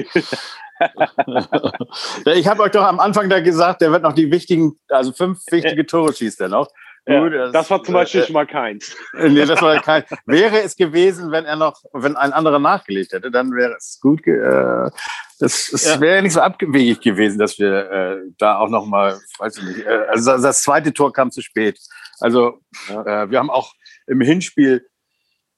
ich 2.26 2.46
habe 2.46 2.62
euch 2.62 2.72
doch 2.72 2.84
am 2.84 3.00
Anfang 3.00 3.30
da 3.30 3.40
gesagt, 3.40 3.80
der 3.80 3.90
wird 3.92 4.02
noch 4.02 4.12
die 4.12 4.30
wichtigen, 4.30 4.78
also 4.88 5.12
fünf 5.12 5.40
wichtige 5.50 5.86
Tore 5.86 6.12
schießt 6.12 6.42
er 6.42 6.48
noch. 6.48 6.68
Ja, 7.06 7.28
das, 7.28 7.52
das, 7.52 7.70
war 7.70 7.82
zum 7.82 7.94
Beispiel 7.94 8.22
äh, 8.22 8.24
schon 8.24 8.32
mal 8.32 8.46
keins. 8.46 8.96
Nee, 9.12 9.44
das 9.44 9.60
war 9.60 9.80
kein. 9.82 10.04
Wäre 10.24 10.62
es 10.62 10.74
gewesen, 10.74 11.30
wenn 11.30 11.44
er 11.44 11.56
noch, 11.56 11.82
wenn 11.92 12.16
ein 12.16 12.32
anderer 12.32 12.58
nachgelegt 12.58 13.12
hätte, 13.12 13.30
dann 13.30 13.52
wäre 13.52 13.74
es 13.76 13.98
gut. 14.00 14.26
Äh, 14.26 14.90
das, 15.38 15.68
das 15.70 15.84
ja. 15.84 16.00
wäre 16.00 16.16
ja 16.16 16.22
nicht 16.22 16.32
so 16.32 16.40
abwegig 16.40 17.00
gewesen, 17.00 17.38
dass 17.38 17.58
wir 17.58 17.90
äh, 17.90 18.16
da 18.38 18.58
auch 18.58 18.70
noch 18.70 18.86
mal, 18.86 19.18
weiß 19.38 19.58
ich 19.58 19.64
nicht. 19.64 19.86
Äh, 19.86 20.06
also 20.08 20.38
das 20.38 20.62
zweite 20.62 20.94
Tor 20.94 21.12
kam 21.12 21.30
zu 21.30 21.42
spät. 21.42 21.78
Also 22.20 22.60
äh, 22.88 23.28
wir 23.28 23.38
haben 23.38 23.50
auch 23.50 23.74
im 24.06 24.22
Hinspiel 24.22 24.86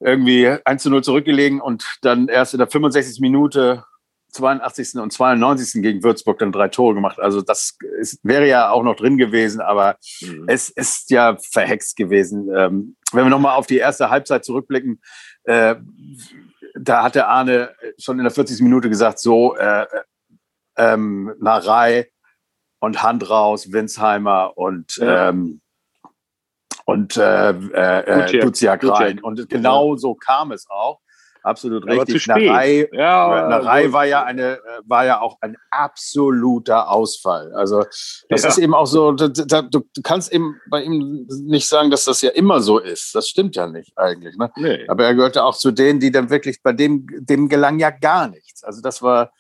irgendwie 0.01 0.49
1 0.65 0.83
zu 0.83 0.91
0 0.91 1.05
zurückgelegen 1.05 1.61
und 1.61 1.99
dann 2.03 2.29
erst 2.29 2.55
in 2.55 2.59
der 2.59 2.69
65. 2.69 3.21
Minute 3.21 3.85
82. 4.37 4.97
und 4.97 5.13
92. 5.13 5.83
gegen 5.83 6.03
Würzburg 6.03 6.39
dann 6.39 6.53
drei 6.53 6.69
Tore 6.69 6.95
gemacht. 6.95 7.19
Also 7.19 7.43
das 7.43 7.77
ist, 7.99 8.21
wäre 8.23 8.47
ja 8.47 8.71
auch 8.71 8.83
noch 8.83 8.97
drin 8.97 9.17
gewesen, 9.19 9.61
aber 9.61 9.97
mhm. 10.21 10.45
es 10.47 10.69
ist 10.69 11.11
ja 11.11 11.37
verhext 11.39 11.97
gewesen. 11.97 12.49
Ähm, 12.55 12.97
wenn 13.13 13.25
wir 13.25 13.31
nochmal 13.31 13.57
auf 13.57 13.67
die 13.67 13.79
erste 13.79 14.11
Halbzeit 14.11 14.45
zurückblicken, 14.45 15.01
äh, 15.45 15.77
da 16.79 17.03
hat 17.03 17.15
der 17.15 17.29
Arne 17.29 17.75
schon 17.99 18.19
in 18.19 18.25
der 18.25 18.33
40. 18.33 18.61
Minute 18.61 18.89
gesagt, 18.89 19.19
so 19.19 19.57
äh, 19.57 19.87
ähm, 20.77 21.35
Narei 21.41 22.11
und 22.81 23.03
Hand 23.03 23.29
raus, 23.29 23.73
Winsheimer 23.73 24.57
und 24.57 24.97
ja. 24.97 25.31
ähm, 25.31 25.61
und 26.85 27.17
äh, 27.17 27.51
äh, 27.51 28.41
Duziak 28.41 28.85
rein. 28.85 29.19
Und 29.19 29.49
genau 29.49 29.97
so 29.97 30.15
kam 30.15 30.53
es 30.53 30.71
auch. 30.71 31.01
Absolut 31.47 31.85
Aber 31.85 32.03
richtig. 32.03 32.27
Narei, 32.27 32.89
ja, 32.93 33.49
Narei 33.49 33.93
war 33.93 34.05
ja 34.05 34.25
eine, 34.25 34.59
war 34.85 35.05
ja 35.05 35.21
auch 35.21 35.39
ein 35.41 35.57
absoluter 35.71 36.91
Ausfall. 36.91 37.53
Also 37.55 37.85
das 38.29 38.43
ja. 38.43 38.49
ist 38.49 38.59
eben 38.59 38.75
auch 38.75 38.87
so, 38.87 39.13
du, 39.13 39.31
du, 39.31 39.83
kannst 40.03 40.33
eben 40.33 40.61
bei 40.69 40.83
ihm 40.83 41.27
nicht 41.47 41.69
sagen, 41.69 41.91
dass 41.91 42.05
das 42.05 42.21
ja 42.23 42.31
immer 42.31 42.61
so 42.61 42.79
ist. 42.79 43.15
Das 43.15 43.29
stimmt 43.29 43.57
ja 43.57 43.67
nicht 43.67 43.97
eigentlich. 43.97 44.37
Ne? 44.37 44.51
Nee. 44.57 44.85
Aber 44.89 45.05
er 45.05 45.15
gehörte 45.15 45.45
auch 45.45 45.57
zu 45.57 45.71
denen, 45.71 46.01
die 46.01 46.11
dann 46.11 46.31
wirklich, 46.31 46.63
bei 46.63 46.73
dem, 46.73 47.07
dem 47.21 47.49
gelang 47.49 47.79
ja 47.79 47.91
gar 47.91 48.29
nichts. 48.29 48.65
Also 48.65 48.83
das 48.83 49.01
war, 49.03 49.33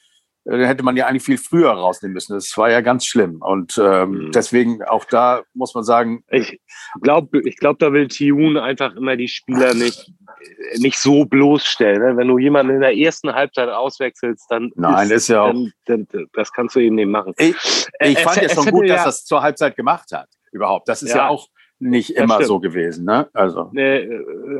äh, 0.48 0.66
hätte 0.66 0.82
man 0.82 0.96
ja 0.96 1.06
eigentlich 1.06 1.24
viel 1.24 1.38
früher 1.38 1.70
rausnehmen 1.70 2.14
müssen. 2.14 2.34
Das 2.34 2.56
war 2.56 2.70
ja 2.70 2.80
ganz 2.80 3.06
schlimm. 3.06 3.40
Und 3.40 3.78
ähm, 3.82 4.10
mhm. 4.10 4.32
deswegen 4.32 4.82
auch 4.84 5.04
da 5.04 5.42
muss 5.54 5.74
man 5.74 5.84
sagen. 5.84 6.22
Ich 6.30 6.60
glaube, 7.02 7.40
ich 7.44 7.56
glaub, 7.56 7.78
da 7.78 7.92
will 7.92 8.08
Tiun 8.08 8.56
einfach 8.56 8.94
immer 8.94 9.16
die 9.16 9.28
Spieler 9.28 9.74
nicht, 9.74 10.12
nicht 10.78 10.98
so 10.98 11.24
bloßstellen. 11.24 12.02
Ne? 12.02 12.16
Wenn 12.16 12.28
du 12.28 12.38
jemanden 12.38 12.74
in 12.74 12.80
der 12.80 12.96
ersten 12.96 13.32
Halbzeit 13.32 13.68
auswechselst, 13.68 14.46
dann. 14.50 14.70
Nein, 14.76 15.06
ist, 15.06 15.12
ist 15.12 15.28
ja 15.28 15.42
auch. 15.42 15.52
Dann, 15.86 16.06
dann, 16.10 16.26
das 16.32 16.52
kannst 16.52 16.76
du 16.76 16.80
eben 16.80 16.96
nicht 16.96 17.08
machen. 17.08 17.34
Ich, 17.38 17.88
ich 18.00 18.18
fand 18.20 18.42
es, 18.42 18.54
ja 18.54 18.62
schon 18.62 18.72
gut, 18.72 18.88
dass 18.88 19.04
er 19.04 19.08
es 19.08 19.24
zur 19.24 19.42
Halbzeit 19.42 19.76
gemacht 19.76 20.12
hat. 20.12 20.28
Überhaupt. 20.52 20.88
Das 20.88 21.02
ist 21.02 21.10
ja, 21.10 21.16
ja 21.16 21.28
auch 21.28 21.48
nicht 21.78 22.10
immer 22.10 22.42
so 22.42 22.58
gewesen, 22.58 23.04
ne? 23.04 23.28
Also. 23.34 23.70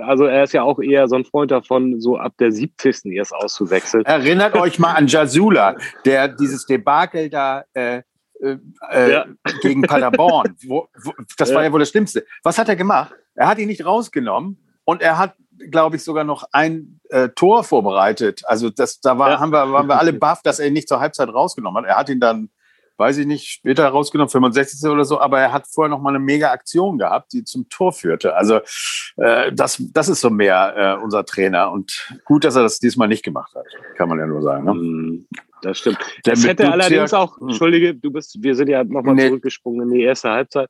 also 0.03 0.25
er 0.25 0.45
ist 0.45 0.53
ja 0.53 0.63
auch 0.63 0.79
eher 0.81 1.09
so 1.09 1.17
ein 1.17 1.25
Freund 1.25 1.51
davon, 1.51 2.01
so 2.01 2.19
ab 2.19 2.35
der 2.39 2.53
70. 2.53 3.07
erst 3.07 3.33
auszuwechseln. 3.33 4.05
Erinnert 4.05 4.55
euch 4.61 4.79
mal 4.79 4.93
an 4.93 5.07
Jasula, 5.07 5.77
der 6.05 6.29
dieses 6.29 6.67
Debakel 6.67 7.31
da 7.31 7.65
äh, 7.73 8.03
äh, 8.41 8.59
äh 8.91 9.13
ja. 9.13 9.27
gegen 9.63 9.83
Paderborn. 9.83 10.57
Wo, 10.67 10.89
wo, 11.03 11.13
das 11.39 11.51
ja. 11.51 11.57
war 11.57 11.65
ja 11.65 11.73
wohl 11.73 11.81
das 11.81 11.89
Schlimmste. 11.89 12.27
Was 12.43 12.59
hat 12.59 12.69
er 12.69 12.77
gemacht? 12.77 13.15
Er 13.35 13.49
hat 13.49 13.59
ihn 13.59 13.69
nicht 13.69 13.85
rausgenommen 13.85 14.59
und 14.85 15.01
er 15.01 15.19
hat, 15.19 15.35
glaube 15.71 15.97
ich, 15.97 16.05
sogar 16.05 16.25
noch 16.25 16.45
ein 16.53 17.01
äh, 17.11 17.31
Tor 17.31 17.65
vorbereitet. 17.65 18.43
Also 18.45 18.69
das, 18.69 19.01
da 19.01 19.19
war, 19.19 19.31
ja. 19.31 19.41
haben 19.41 19.53
wir, 19.53 19.73
waren 19.73 19.89
wir 19.89 19.99
alle 19.99 20.13
baff, 20.13 20.43
dass 20.43 20.59
er 20.59 20.67
ihn 20.67 20.75
nicht 20.75 20.89
zur 20.89 21.01
Halbzeit 21.01 21.29
rausgenommen 21.29 21.83
hat. 21.83 21.91
Er 21.91 21.97
hat 21.97 22.09
ihn 22.11 22.21
dann 22.21 22.51
weiß 22.99 23.19
ich 23.19 23.27
nicht, 23.27 23.47
später 23.47 23.89
rausgenommen, 23.89 24.31
65. 24.31 24.89
oder 24.89 25.05
so, 25.05 25.21
aber 25.21 25.41
er 25.41 25.53
hat 25.53 25.67
vorher 25.67 25.91
noch 25.91 26.01
mal 26.01 26.11
eine 26.11 26.19
mega 26.19 26.51
Aktion 26.51 26.99
gehabt, 26.99 27.33
die 27.33 27.45
zum 27.45 27.69
Tor 27.69 27.93
führte. 27.93 28.35
Also 28.35 28.61
äh, 29.17 29.53
das, 29.53 29.83
das 29.93 30.09
ist 30.09 30.21
so 30.21 30.31
mehr 30.31 30.99
äh, 30.99 31.03
unser 31.03 31.25
Trainer 31.25 31.71
und 31.71 32.09
gut, 32.25 32.45
dass 32.45 32.57
er 32.57 32.63
das 32.63 32.79
diesmal 32.79 33.09
nicht 33.09 33.25
gemacht 33.25 33.55
hat, 33.55 33.67
kann 33.97 34.09
man 34.09 34.19
ja 34.19 34.27
nur 34.27 34.43
sagen. 34.43 34.65
Ne? 34.65 34.75
Mm, 34.75 35.27
das 35.63 35.79
stimmt. 35.79 35.99
Das 36.25 36.47
hätte 36.47 36.71
allerdings 36.71 37.13
auch, 37.15 37.39
hm. 37.39 37.49
entschuldige, 37.49 37.95
du 37.95 38.11
bist, 38.11 38.43
wir 38.43 38.55
sind 38.55 38.69
ja 38.69 38.85
nochmal 38.85 39.15
nee. 39.15 39.29
zurückgesprungen 39.29 39.89
in 39.89 39.95
die 39.95 40.03
erste 40.03 40.31
Halbzeit. 40.31 40.69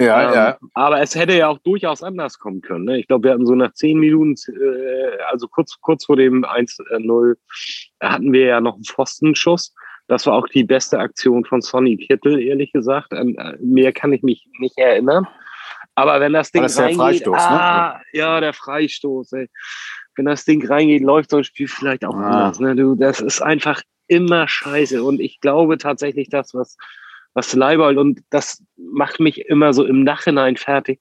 Ja, 0.00 0.28
ähm, 0.28 0.34
ja. 0.34 0.58
Aber 0.74 1.00
es 1.00 1.14
hätte 1.14 1.34
ja 1.34 1.48
auch 1.48 1.58
durchaus 1.58 2.02
anders 2.02 2.38
kommen 2.38 2.60
können. 2.60 2.84
Ne? 2.84 2.98
Ich 2.98 3.06
glaube, 3.06 3.24
wir 3.24 3.32
hatten 3.32 3.46
so 3.46 3.54
nach 3.54 3.72
zehn 3.74 3.98
Minuten, 3.98 4.34
äh, 4.48 5.22
also 5.30 5.48
kurz, 5.48 5.78
kurz 5.80 6.04
vor 6.04 6.16
dem 6.16 6.44
1-0, 6.44 7.34
hatten 8.00 8.32
wir 8.32 8.44
ja 8.46 8.60
noch 8.60 8.74
einen 8.74 8.84
Pfostenschuss. 8.84 9.74
Das 10.10 10.26
war 10.26 10.34
auch 10.34 10.48
die 10.48 10.64
beste 10.64 10.98
Aktion 10.98 11.44
von 11.44 11.62
Sonny 11.62 11.96
Kittel, 11.96 12.42
ehrlich 12.42 12.72
gesagt. 12.72 13.12
An 13.12 13.36
äh, 13.36 13.56
mehr 13.60 13.92
kann 13.92 14.12
ich 14.12 14.24
mich 14.24 14.44
nicht 14.58 14.76
erinnern. 14.76 15.24
Aber 15.94 16.18
wenn 16.18 16.32
das 16.32 16.50
Ding 16.50 16.62
das 16.62 16.80
reingeht, 16.80 17.28
ne? 17.28 17.36
ah, 17.36 17.98
ne? 17.98 18.18
ja, 18.18 18.40
der 18.40 18.52
Freistoß, 18.52 19.32
ey. 19.34 19.48
Wenn 20.16 20.24
das 20.24 20.44
Ding 20.44 20.66
reingeht, 20.66 21.04
läuft 21.04 21.30
so 21.30 21.36
ein 21.36 21.44
Spiel 21.44 21.68
vielleicht 21.68 22.04
auch 22.04 22.16
ah. 22.16 22.28
anders. 22.28 22.58
Ne? 22.58 22.74
Du, 22.74 22.96
das 22.96 23.20
ist 23.20 23.40
einfach 23.40 23.82
immer 24.08 24.48
scheiße. 24.48 25.00
Und 25.00 25.20
ich 25.20 25.38
glaube 25.38 25.78
tatsächlich, 25.78 26.28
das, 26.28 26.54
was, 26.54 26.76
was 27.34 27.54
Leibold, 27.54 27.96
und 27.96 28.20
das 28.30 28.64
macht 28.76 29.20
mich 29.20 29.46
immer 29.46 29.72
so 29.72 29.84
im 29.84 30.02
Nachhinein 30.02 30.56
fertig, 30.56 31.00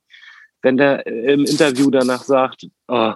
wenn 0.62 0.78
der 0.78 1.08
im 1.08 1.46
Interview 1.46 1.90
danach 1.90 2.22
sagt, 2.22 2.68
oh, 2.88 3.14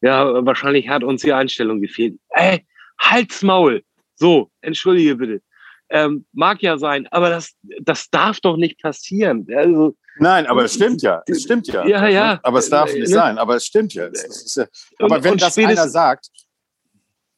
ja, 0.00 0.46
wahrscheinlich 0.46 0.88
hat 0.88 1.04
uns 1.04 1.20
die 1.20 1.34
Einstellung 1.34 1.82
gefehlt. 1.82 2.18
Ey, 2.30 2.64
halt's 2.98 3.42
Maul! 3.42 3.82
So, 4.16 4.50
entschuldige 4.60 5.16
bitte. 5.16 5.42
Ähm, 5.90 6.24
mag 6.32 6.62
ja 6.62 6.78
sein, 6.78 7.06
aber 7.10 7.30
das, 7.30 7.54
das 7.82 8.08
darf 8.10 8.40
doch 8.40 8.56
nicht 8.56 8.80
passieren. 8.80 9.46
Also, 9.54 9.94
Nein, 10.18 10.46
aber 10.46 10.64
es 10.64 10.74
stimmt 10.74 11.02
ja. 11.02 11.22
Es 11.26 11.42
stimmt 11.42 11.66
ja. 11.66 11.86
Ja, 11.86 12.08
ja. 12.08 12.40
Aber 12.42 12.58
es 12.58 12.70
darf 12.70 12.92
nicht 12.92 13.00
ne? 13.00 13.06
sein. 13.06 13.38
Aber 13.38 13.56
es 13.56 13.66
stimmt 13.66 13.94
ja. 13.94 14.06
Es 14.06 14.54
ja 14.54 14.66
aber 14.98 15.16
und, 15.16 15.24
wenn 15.24 15.32
und 15.32 15.42
das 15.42 15.58
einer 15.58 15.88
sagt. 15.88 16.28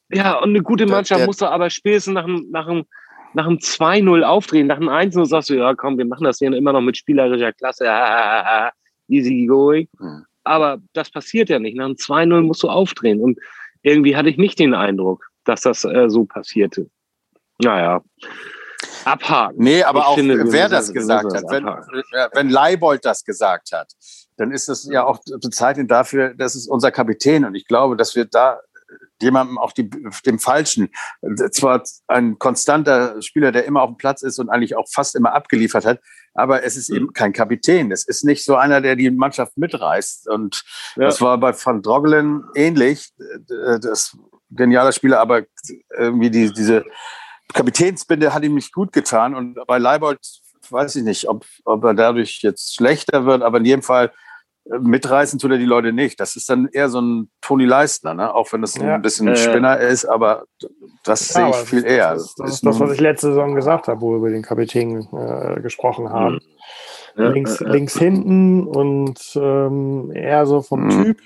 Ja, 0.09 0.37
und 0.37 0.49
eine 0.49 0.61
gute 0.61 0.85
Mannschaft 0.85 1.09
der, 1.11 1.17
der, 1.17 1.27
muss 1.27 1.37
doch 1.37 1.51
aber 1.51 1.69
spätestens 1.69 2.13
nach 2.13 2.23
einem, 2.23 2.47
nach 2.51 2.67
einem, 2.67 2.85
nach 3.33 3.45
einem 3.45 3.57
2-0 3.57 4.21
aufdrehen. 4.21 4.67
Nach 4.67 4.77
einem 4.77 4.89
1-0 4.89 5.25
sagst 5.25 5.49
du, 5.49 5.55
ja, 5.55 5.73
komm, 5.75 5.97
wir 5.97 6.05
machen 6.05 6.23
das 6.23 6.37
hier 6.37 6.53
immer 6.53 6.71
noch 6.71 6.81
mit 6.81 6.95
spielerischer 6.95 7.51
Klasse. 7.51 7.85
Easy 9.09 9.45
going. 9.45 9.89
Hm. 9.99 10.25
Aber 10.43 10.77
das 10.93 11.09
passiert 11.09 11.49
ja 11.49 11.59
nicht. 11.59 11.75
Nach 11.75 11.85
einem 11.85 11.95
2-0 11.95 12.41
musst 12.41 12.63
du 12.63 12.69
aufdrehen. 12.69 13.19
Und 13.19 13.39
irgendwie 13.81 14.15
hatte 14.15 14.29
ich 14.29 14.37
nicht 14.37 14.59
den 14.59 14.73
Eindruck 14.73 15.27
dass 15.47 15.61
das 15.61 15.83
äh, 15.83 16.09
so 16.09 16.25
passierte. 16.25 16.89
Naja. 17.59 18.01
Abhaken. 19.05 19.63
Nee, 19.63 19.83
aber 19.83 19.99
ich 19.99 20.05
auch 20.05 20.15
finde, 20.15 20.51
wer 20.51 20.69
das 20.69 20.93
gesagt 20.93 21.33
hat. 21.33 21.43
Wenn, 21.49 21.65
wenn 21.65 22.49
Leibold 22.49 23.05
das 23.05 23.23
gesagt 23.23 23.71
hat, 23.71 23.91
dann 24.37 24.51
ist 24.51 24.69
das 24.69 24.87
ja 24.91 25.03
auch 25.03 25.19
bezeichnend 25.41 25.89
dafür, 25.89 26.33
das 26.35 26.55
ist 26.55 26.67
unser 26.67 26.91
Kapitän. 26.91 27.45
Und 27.45 27.55
ich 27.55 27.65
glaube, 27.65 27.97
dass 27.97 28.15
wir 28.15 28.25
da 28.25 28.59
jemandem 29.21 29.57
auch 29.57 29.71
die, 29.71 29.89
dem 30.25 30.39
Falschen, 30.39 30.89
zwar 31.51 31.83
ein 32.07 32.37
konstanter 32.39 33.21
Spieler, 33.21 33.51
der 33.51 33.65
immer 33.65 33.81
auf 33.81 33.89
dem 33.89 33.97
Platz 33.97 34.21
ist 34.21 34.39
und 34.39 34.49
eigentlich 34.49 34.75
auch 34.75 34.87
fast 34.91 35.15
immer 35.15 35.33
abgeliefert 35.33 35.85
hat, 35.85 35.99
aber 36.33 36.63
es 36.63 36.77
ist 36.77 36.89
eben 36.89 37.13
kein 37.13 37.33
Kapitän. 37.33 37.91
Es 37.91 38.07
ist 38.07 38.23
nicht 38.23 38.45
so 38.45 38.55
einer, 38.55 38.79
der 38.79 38.95
die 38.95 39.09
Mannschaft 39.09 39.57
mitreißt. 39.57 40.29
Und 40.29 40.63
ja. 40.95 41.05
das 41.05 41.19
war 41.19 41.37
bei 41.39 41.53
Van 41.53 41.81
Drogelen 41.81 42.43
ähnlich. 42.53 43.09
Das 43.47 44.15
genialer 44.51 44.91
Spieler, 44.91 45.19
aber 45.19 45.43
irgendwie 45.97 46.29
die, 46.29 46.53
diese 46.53 46.85
Kapitänsbinde 47.53 48.33
hat 48.33 48.43
ihm 48.43 48.53
nicht 48.53 48.71
gut 48.71 48.93
getan. 48.93 49.33
Und 49.33 49.57
bei 49.65 49.79
Leibold 49.79 50.19
weiß 50.69 50.97
ich 50.97 51.03
nicht, 51.03 51.27
ob, 51.27 51.45
ob 51.65 51.83
er 51.83 51.93
dadurch 51.93 52.39
jetzt 52.43 52.75
schlechter 52.75 53.25
wird, 53.25 53.41
aber 53.41 53.57
in 53.57 53.65
jedem 53.65 53.83
Fall 53.83 54.11
mitreißen 54.79 55.39
tut 55.39 55.51
er 55.51 55.57
die 55.57 55.65
Leute 55.65 55.93
nicht. 55.93 56.19
Das 56.19 56.35
ist 56.35 56.49
dann 56.49 56.67
eher 56.71 56.89
so 56.89 57.01
ein 57.01 57.29
Toni 57.41 57.65
Leistner, 57.65 58.13
ne? 58.13 58.33
auch 58.33 58.51
wenn 58.53 58.61
das 58.61 58.75
ja. 58.75 58.95
ein 58.95 59.01
bisschen 59.01 59.27
äh, 59.27 59.35
Spinner 59.35 59.77
ist, 59.77 60.05
aber 60.05 60.45
das 61.03 61.33
ja, 61.33 61.51
sehe 61.51 61.61
ich 61.61 61.69
viel 61.69 61.85
eher. 61.85 62.13
Das, 62.13 62.35
das, 62.35 62.45
das 62.45 62.53
ist 62.55 62.65
das, 62.65 62.79
was 62.79 62.91
ich 62.91 62.99
letzte 62.99 63.27
Saison 63.27 63.55
gesagt 63.55 63.87
habe, 63.87 64.01
wo 64.01 64.11
wir 64.11 64.17
über 64.17 64.29
den 64.29 64.43
Kapitän 64.43 65.07
äh, 65.13 65.61
gesprochen 65.61 66.09
haben. 66.09 66.35
Mhm. 67.15 67.23
Ja, 67.23 67.29
links, 67.29 67.59
links 67.61 67.97
hinten 67.97 68.67
und 68.67 69.19
ähm, 69.35 70.11
eher 70.13 70.45
so 70.45 70.61
vom 70.61 70.83
mhm. 70.83 71.03
Typ 71.03 71.17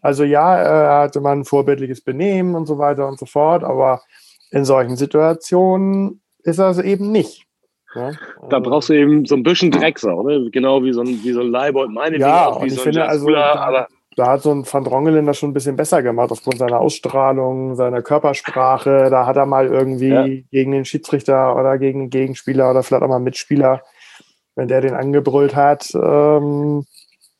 also 0.00 0.24
ja, 0.24 0.56
er 0.56 1.02
hatte 1.02 1.20
mal 1.20 1.32
ein 1.32 1.44
vorbildliches 1.44 2.00
Benehmen 2.00 2.54
und 2.54 2.66
so 2.66 2.78
weiter 2.78 3.06
und 3.06 3.18
so 3.18 3.26
fort, 3.26 3.64
aber 3.64 4.02
in 4.50 4.64
solchen 4.64 4.96
Situationen 4.96 6.22
ist 6.42 6.58
er 6.58 6.70
es 6.70 6.78
eben 6.78 7.12
nicht. 7.12 7.46
Ja, 7.94 8.12
da 8.48 8.56
also, 8.56 8.70
brauchst 8.70 8.88
du 8.88 8.92
eben 8.92 9.26
so 9.26 9.34
ein 9.34 9.42
bisschen 9.42 9.70
Drecksau, 9.70 10.22
ne? 10.22 10.48
genau 10.50 10.82
wie 10.84 10.92
so 10.92 11.00
ein, 11.00 11.08
wie 11.24 11.32
so 11.32 11.40
ein 11.40 11.50
Leibold, 11.50 11.90
meine 11.90 12.18
Ja, 12.18 12.46
auch, 12.46 12.60
und 12.60 12.68
ich 12.68 12.74
so 12.74 12.82
finde, 12.82 13.04
also, 13.04 13.28
da, 13.30 13.88
da 14.16 14.26
hat 14.26 14.42
so 14.42 14.50
ein 14.50 14.64
Van 14.70 14.84
Drongelen 14.84 15.26
das 15.26 15.38
schon 15.38 15.50
ein 15.50 15.54
bisschen 15.54 15.76
besser 15.76 16.02
gemacht, 16.02 16.30
aufgrund 16.30 16.58
seiner 16.58 16.80
Ausstrahlung, 16.80 17.74
seiner 17.74 18.02
Körpersprache. 18.02 19.08
Da 19.10 19.26
hat 19.26 19.36
er 19.36 19.46
mal 19.46 19.66
irgendwie 19.66 20.08
ja. 20.08 20.26
gegen 20.50 20.72
den 20.72 20.84
Schiedsrichter 20.84 21.56
oder 21.56 21.78
gegen 21.78 22.00
den 22.00 22.10
Gegenspieler 22.10 22.70
oder 22.70 22.82
vielleicht 22.82 23.02
auch 23.02 23.08
mal 23.08 23.18
Mitspieler, 23.18 23.82
wenn 24.56 24.68
der 24.68 24.80
den 24.80 24.94
angebrüllt 24.94 25.56
hat, 25.56 25.90
ähm, 25.94 26.84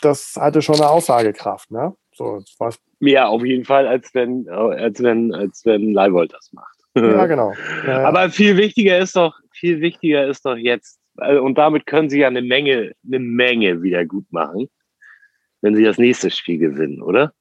das 0.00 0.37
hatte 0.37 0.62
schon 0.62 0.76
eine 0.76 0.88
Aussagekraft. 0.88 1.71
Ne? 1.71 1.95
So, 2.12 2.42
was 2.59 2.78
Mehr 3.02 3.30
auf 3.30 3.42
jeden 3.45 3.64
Fall, 3.64 3.87
als 3.87 4.14
wenn, 4.14 4.47
als 4.49 5.02
wenn, 5.02 5.35
als 5.35 5.64
wenn 5.64 5.95
Leibold 5.95 6.35
das 6.35 6.52
macht. 6.52 6.76
Ja, 6.95 7.26
genau. 7.26 7.54
Ja, 7.87 8.07
Aber 8.07 8.28
viel 8.28 8.59
wichtiger 8.59 8.99
ist 8.99 9.16
doch, 9.16 9.35
viel 9.61 9.81
wichtiger 9.81 10.26
ist 10.26 10.45
doch 10.45 10.57
jetzt, 10.57 10.99
äh, 11.19 11.37
und 11.37 11.59
damit 11.59 11.87
können 11.87 12.11
sie 12.11 12.21
ja 12.21 12.29
eine 12.29 12.43
Menge, 12.43 12.93
eine 13.07 13.19
Menge 13.19 13.83
wieder 13.83 14.05
gut 14.05 14.26
machen, 14.33 14.69
wenn 15.61 15.76
sie 15.76 15.85
das 15.85 15.99
nächste 15.99 16.31
Spiel 16.31 16.59
gewinnen, 16.59 17.02
oder? 17.02 17.33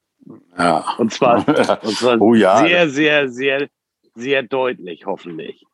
Ja. 0.56 0.84
Und 0.98 1.12
zwar, 1.12 1.38
und 1.82 1.96
zwar 1.96 2.20
oh, 2.20 2.34
ja. 2.34 2.58
sehr, 2.58 2.88
sehr, 2.90 3.28
sehr, 3.28 3.68
sehr 4.14 4.42
deutlich, 4.42 5.06
hoffentlich. 5.06 5.64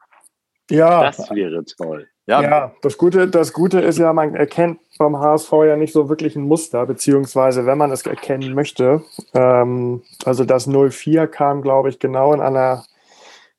Ja. 0.70 1.02
Das 1.02 1.30
wäre 1.30 1.64
toll. 1.64 2.08
Ja. 2.28 2.42
ja, 2.42 2.74
das, 2.82 2.98
Gute, 2.98 3.28
das 3.28 3.52
Gute 3.52 3.78
ist 3.78 3.98
ja, 3.98 4.12
man 4.12 4.34
erkennt 4.34 4.80
beim 4.98 5.16
HSV 5.16 5.52
ja 5.64 5.76
nicht 5.76 5.92
so 5.92 6.08
wirklich 6.08 6.34
ein 6.34 6.42
Muster, 6.42 6.84
beziehungsweise 6.84 7.66
wenn 7.66 7.78
man 7.78 7.92
es 7.92 8.04
erkennen 8.04 8.52
möchte. 8.52 9.04
Ähm, 9.32 10.02
also 10.24 10.44
das 10.44 10.66
04 10.66 11.28
kam, 11.28 11.62
glaube 11.62 11.88
ich, 11.88 12.00
genau 12.00 12.34
in 12.34 12.40
einer 12.40 12.84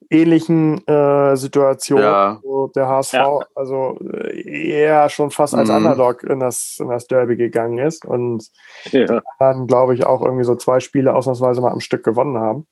ähnlichen 0.10 0.86
äh, 0.88 1.36
Situation, 1.36 2.02
ja. 2.02 2.40
wo 2.44 2.68
der 2.68 2.88
HSV 2.88 3.14
ja. 3.14 3.40
also 3.56 3.98
äh, 4.02 4.70
eher 4.70 5.10
schon 5.10 5.32
fast 5.32 5.54
als 5.54 5.70
mhm. 5.70 5.76
Underdog 5.76 6.24
in 6.24 6.40
das, 6.40 6.78
in 6.80 6.90
das 6.90 7.08
Derby 7.08 7.36
gegangen 7.36 7.78
ist 7.78 8.06
und 8.06 8.48
ja. 8.92 9.22
dann, 9.40 9.68
glaube 9.68 9.94
ich, 9.94 10.06
auch 10.06 10.22
irgendwie 10.22 10.46
so 10.46 10.56
zwei 10.56 10.80
Spiele 10.80 11.14
ausnahmsweise 11.14 11.62
mal 11.62 11.72
am 11.72 11.80
Stück 11.80 12.04
gewonnen 12.04 12.38
haben. 12.38 12.68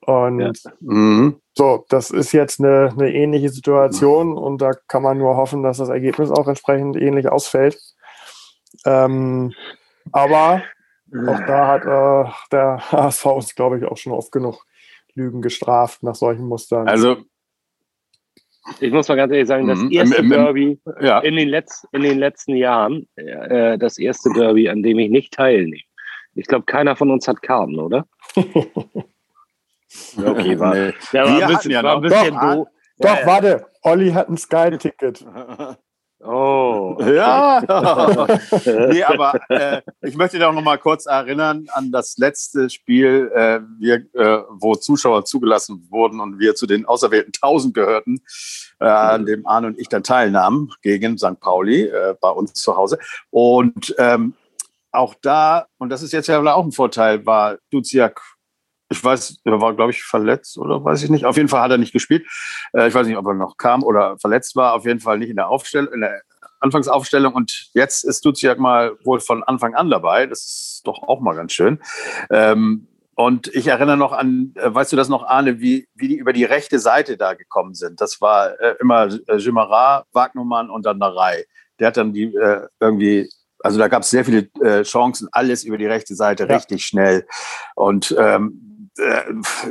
Und 0.00 0.40
ja. 0.40 0.72
mhm. 0.80 1.40
so, 1.54 1.84
das 1.88 2.10
ist 2.10 2.32
jetzt 2.32 2.60
eine, 2.60 2.90
eine 2.92 3.12
ähnliche 3.12 3.50
Situation 3.50 4.36
und 4.36 4.60
da 4.60 4.72
kann 4.88 5.02
man 5.02 5.18
nur 5.18 5.36
hoffen, 5.36 5.62
dass 5.62 5.78
das 5.78 5.88
Ergebnis 5.88 6.30
auch 6.30 6.48
entsprechend 6.48 6.96
ähnlich 6.96 7.30
ausfällt. 7.30 7.78
Ähm, 8.84 9.52
aber 10.12 10.62
auch 11.12 11.40
da 11.46 11.66
hat 11.66 11.84
äh, 11.84 12.30
der 12.52 12.92
HSV 12.92 13.26
uns, 13.26 13.54
glaube 13.54 13.78
ich, 13.78 13.84
auch 13.84 13.96
schon 13.96 14.12
oft 14.12 14.32
genug 14.32 14.64
Lügen 15.16 15.42
gestraft 15.42 16.02
nach 16.02 16.14
solchen 16.14 16.46
Mustern. 16.46 16.88
Also 16.88 17.18
ich 18.80 18.92
muss 18.92 19.08
mal 19.08 19.16
ganz 19.16 19.32
ehrlich 19.32 19.48
sagen, 19.48 19.66
das 19.66 19.78
mhm. 19.78 19.90
erste 19.90 20.16
Im, 20.16 20.24
im, 20.24 20.30
Derby 20.30 20.80
ja. 21.00 21.20
in, 21.20 21.36
den 21.36 21.48
Letz-, 21.48 21.86
in 21.92 22.02
den 22.02 22.18
letzten 22.18 22.54
Jahren, 22.54 23.08
äh, 23.16 23.78
das 23.78 23.98
erste 23.98 24.30
Derby, 24.30 24.68
an 24.68 24.82
dem 24.82 24.98
ich 24.98 25.10
nicht 25.10 25.34
teilnehme. 25.34 25.82
Ich 26.34 26.46
glaube, 26.46 26.66
keiner 26.66 26.94
von 26.94 27.10
uns 27.10 27.26
hat 27.26 27.42
Karten, 27.42 27.78
oder? 27.78 28.06
okay, 28.36 28.54
war, 30.58 30.74
nee. 30.74 30.92
der 31.12 31.24
war, 31.24 31.42
ein 31.42 31.48
bisschen, 31.48 31.70
ja 31.72 31.82
war 31.82 31.96
ein 31.96 32.02
bisschen 32.02 32.34
doch, 32.34 32.54
doof. 32.54 32.68
Doch, 32.98 33.18
ja, 33.18 33.26
warte, 33.26 33.66
Olli 33.82 34.12
hat 34.12 34.28
ein 34.28 34.36
Sky-Ticket. 34.36 35.26
Oh. 36.22 36.96
Ja. 37.10 37.62
nee, 38.90 39.02
aber 39.02 39.40
äh, 39.48 39.82
ich 40.02 40.16
möchte 40.16 40.38
doch 40.38 40.52
noch 40.52 40.62
mal 40.62 40.78
kurz 40.78 41.06
erinnern 41.06 41.66
an 41.72 41.90
das 41.90 42.18
letzte 42.18 42.68
Spiel, 42.68 43.30
äh, 43.34 43.60
wir, 43.78 44.06
äh, 44.14 44.42
wo 44.50 44.74
Zuschauer 44.74 45.24
zugelassen 45.24 45.86
wurden 45.90 46.20
und 46.20 46.38
wir 46.38 46.54
zu 46.54 46.66
den 46.66 46.86
auserwählten 46.86 47.32
1000 47.40 47.74
gehörten, 47.74 48.20
äh, 48.80 48.84
an 48.84 49.26
dem 49.26 49.46
Arne 49.46 49.68
und 49.68 49.78
ich 49.78 49.88
dann 49.88 50.02
teilnahmen 50.02 50.70
gegen 50.82 51.18
St. 51.18 51.40
Pauli 51.40 51.84
äh, 51.84 52.14
bei 52.20 52.30
uns 52.30 52.52
zu 52.54 52.76
Hause. 52.76 52.98
Und 53.30 53.94
ähm, 53.98 54.34
auch 54.92 55.14
da, 55.22 55.66
und 55.78 55.88
das 55.88 56.02
ist 56.02 56.12
jetzt 56.12 56.26
ja 56.26 56.40
auch 56.40 56.64
ein 56.64 56.72
Vorteil, 56.72 57.24
war 57.24 57.58
Duziak 57.70 58.20
ich 58.90 59.02
weiß, 59.02 59.38
er 59.44 59.60
war, 59.60 59.74
glaube 59.74 59.92
ich, 59.92 60.02
verletzt 60.02 60.58
oder 60.58 60.84
weiß 60.84 61.02
ich 61.04 61.10
nicht. 61.10 61.24
Auf 61.24 61.36
jeden 61.36 61.48
Fall 61.48 61.62
hat 61.62 61.70
er 61.70 61.78
nicht 61.78 61.92
gespielt. 61.92 62.26
Äh, 62.72 62.88
ich 62.88 62.94
weiß 62.94 63.06
nicht, 63.06 63.16
ob 63.16 63.26
er 63.26 63.34
noch 63.34 63.56
kam 63.56 63.84
oder 63.84 64.18
verletzt 64.18 64.56
war. 64.56 64.74
Auf 64.74 64.84
jeden 64.84 65.00
Fall 65.00 65.18
nicht 65.18 65.30
in 65.30 65.36
der 65.36 65.48
Aufstellung, 65.48 65.92
in 65.94 66.00
der 66.00 66.20
Anfangsaufstellung. 66.58 67.32
Und 67.32 67.70
jetzt 67.72 68.04
ist 68.04 68.24
Duziak 68.24 68.58
mal 68.58 68.96
wohl 69.04 69.20
von 69.20 69.44
Anfang 69.44 69.74
an 69.74 69.90
dabei. 69.90 70.26
Das 70.26 70.40
ist 70.40 70.82
doch 70.84 71.04
auch 71.04 71.20
mal 71.20 71.36
ganz 71.36 71.52
schön. 71.52 71.80
Ähm, 72.30 72.88
und 73.14 73.46
ich 73.54 73.68
erinnere 73.68 73.96
noch 73.96 74.12
an, 74.12 74.54
äh, 74.56 74.74
weißt 74.74 74.90
du 74.90 74.96
das 74.96 75.08
noch, 75.08 75.24
Arne, 75.24 75.60
wie, 75.60 75.88
wie 75.94 76.08
die 76.08 76.16
über 76.16 76.32
die 76.32 76.44
rechte 76.44 76.80
Seite 76.80 77.16
da 77.16 77.34
gekommen 77.34 77.74
sind? 77.74 78.00
Das 78.00 78.20
war 78.20 78.58
äh, 78.60 78.74
immer 78.80 79.08
äh, 79.28 79.36
Jimara, 79.36 80.04
Wagnumann 80.12 80.68
und 80.68 80.84
dann 80.84 80.98
Narei. 80.98 81.44
Der 81.78 81.88
hat 81.88 81.96
dann 81.96 82.12
die 82.12 82.34
irgendwie 82.80 83.30
also 83.62 83.78
da 83.78 83.88
gab 83.88 84.02
es 84.02 84.10
sehr 84.10 84.24
viele 84.24 84.48
äh, 84.62 84.82
Chancen, 84.84 85.28
alles 85.32 85.64
über 85.64 85.76
die 85.76 85.86
rechte 85.86 86.14
Seite 86.14 86.46
ja. 86.48 86.54
richtig 86.56 86.84
schnell. 86.84 87.26
Und 87.74 88.14
ähm, 88.18 88.69
äh, 88.69 88.69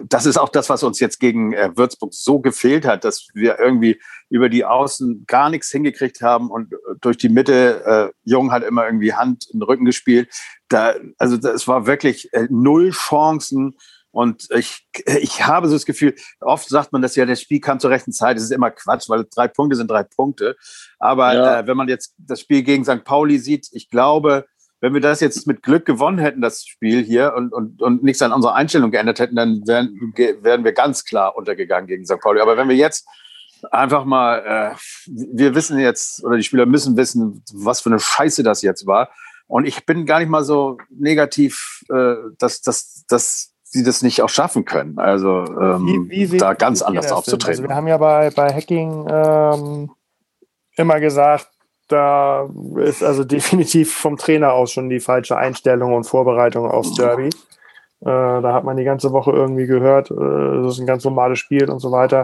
das 0.08 0.26
ist 0.26 0.38
auch 0.38 0.50
das, 0.50 0.70
was 0.70 0.84
uns 0.84 1.00
jetzt 1.00 1.20
gegen 1.20 1.54
äh, 1.54 1.72
Würzburg 1.76 2.14
so 2.14 2.40
gefehlt 2.40 2.86
hat, 2.86 3.04
dass 3.04 3.28
wir 3.34 3.60
irgendwie 3.60 4.00
über 4.30 4.50
die 4.50 4.66
Außen 4.66 5.26
gar 5.28 5.50
nichts 5.50 5.70
hingekriegt 5.70 6.22
haben 6.22 6.50
und 6.50 6.74
durch 7.02 7.18
die 7.18 7.30
Mitte, 7.30 7.84
äh, 7.86 8.14
Jung 8.24 8.52
hat 8.52 8.64
immer 8.64 8.86
irgendwie 8.86 9.14
Hand 9.14 9.48
in 9.52 9.60
den 9.60 9.64
Rücken 9.64 9.86
gespielt. 9.86 10.30
Da, 10.70 10.96
also 11.18 11.36
es 11.36 11.68
war 11.68 11.86
wirklich 11.86 12.34
äh, 12.34 12.48
null 12.50 12.92
Chancen. 12.92 13.78
Und 14.12 14.48
ich, 14.52 14.88
ich 15.06 15.46
habe 15.46 15.68
so 15.68 15.76
das 15.76 15.86
Gefühl, 15.86 16.16
oft 16.40 16.68
sagt 16.68 16.92
man 16.92 17.02
das 17.02 17.16
ja, 17.16 17.26
das 17.26 17.42
Spiel 17.42 17.60
kam 17.60 17.80
zur 17.80 17.92
rechten 17.92 18.12
Zeit. 18.12 18.38
Das 18.38 18.44
ist 18.44 18.52
immer 18.52 18.72
Quatsch, 18.72 19.08
weil 19.08 19.26
drei 19.30 19.48
Punkte 19.48 19.76
sind 19.76 19.90
drei 19.90 20.04
Punkte. 20.04 20.56
Aber 20.98 21.34
ja. 21.34 21.60
äh, 21.60 21.68
wenn 21.68 21.78
man 21.78 21.88
jetzt 21.88 22.16
das 22.18 22.42
Spiel 22.42 22.64
gegen 22.64 22.86
St. 22.86 23.04
Pauli 23.04 23.38
sieht, 23.38 23.68
ich 23.72 23.90
glaube, 23.90 24.46
wenn 24.82 24.94
wir 24.94 25.02
das 25.02 25.20
jetzt 25.20 25.46
mit 25.46 25.62
Glück 25.62 25.86
gewonnen 25.86 26.20
hätten, 26.20 26.42
das 26.42 26.66
Spiel 26.66 27.04
hier, 27.04 27.34
und, 27.36 27.54
und, 27.54 27.82
und 27.82 28.04
nichts 28.04 28.22
an 28.22 28.32
unserer 28.32 28.56
Einstellung 28.56 28.92
geändert 28.92 29.20
hätten, 29.20 29.36
dann 29.36 29.62
wären, 29.66 30.14
wären 30.42 30.64
wir 30.64 30.72
ganz 30.72 31.04
klar 31.04 31.36
untergegangen 31.36 31.88
gegen 31.88 32.06
St. 32.06 32.20
Pauli. 32.22 32.40
Aber 32.40 32.58
wenn 32.58 32.70
wir 32.70 32.76
jetzt 32.76 33.06
einfach 33.72 34.06
mal, 34.06 34.40
äh, 34.40 34.76
wir 35.08 35.56
wissen 35.56 35.80
jetzt, 35.80 36.24
oder 36.24 36.38
die 36.38 36.44
Spieler 36.44 36.66
müssen 36.66 36.96
wissen, 36.96 37.44
was 37.54 37.82
für 37.82 37.90
eine 37.90 38.00
Scheiße 38.00 38.44
das 38.44 38.62
jetzt 38.62 38.88
war. 38.88 39.10
Und 39.48 39.66
ich 39.66 39.86
bin 39.86 40.06
gar 40.06 40.20
nicht 40.20 40.30
mal 40.30 40.44
so 40.44 40.78
negativ, 40.90 41.84
äh, 41.90 42.16
dass, 42.38 42.62
dass, 42.62 43.04
dass 43.08 43.54
sie 43.64 43.84
das 43.84 44.02
nicht 44.02 44.22
auch 44.22 44.30
schaffen 44.30 44.64
können. 44.64 44.98
Also 44.98 45.44
ähm, 45.46 46.08
wie, 46.10 46.32
wie 46.32 46.38
da 46.38 46.54
ganz 46.54 46.82
anders 46.82 47.12
aufzutreten. 47.12 47.50
Also 47.50 47.64
wir 47.64 47.76
haben 47.76 47.88
ja 47.88 47.98
bei, 47.98 48.30
bei 48.30 48.54
Hacking 48.54 49.08
ähm, 49.10 49.92
immer 50.76 51.00
gesagt, 51.00 51.50
da 51.90 52.50
ist 52.78 53.04
also 53.04 53.24
definitiv 53.26 53.94
vom 53.94 54.16
Trainer 54.16 54.54
aus 54.54 54.72
schon 54.72 54.90
die 54.90 55.02
falsche 55.02 55.38
Einstellung 55.38 55.94
und 55.94 56.06
Vorbereitung 56.06 56.70
aufs 56.70 56.94
Derby. 56.94 57.28
Äh, 58.02 58.06
da 58.06 58.54
hat 58.54 58.64
man 58.64 58.78
die 58.78 58.86
ganze 58.86 59.12
Woche 59.12 59.32
irgendwie 59.32 59.68
gehört, 59.68 60.10
äh, 60.10 60.64
das 60.64 60.76
ist 60.76 60.80
ein 60.80 60.88
ganz 60.88 61.04
normales 61.04 61.40
Spiel 61.40 61.70
und 61.70 61.80
so 61.80 61.92
weiter. 61.92 62.24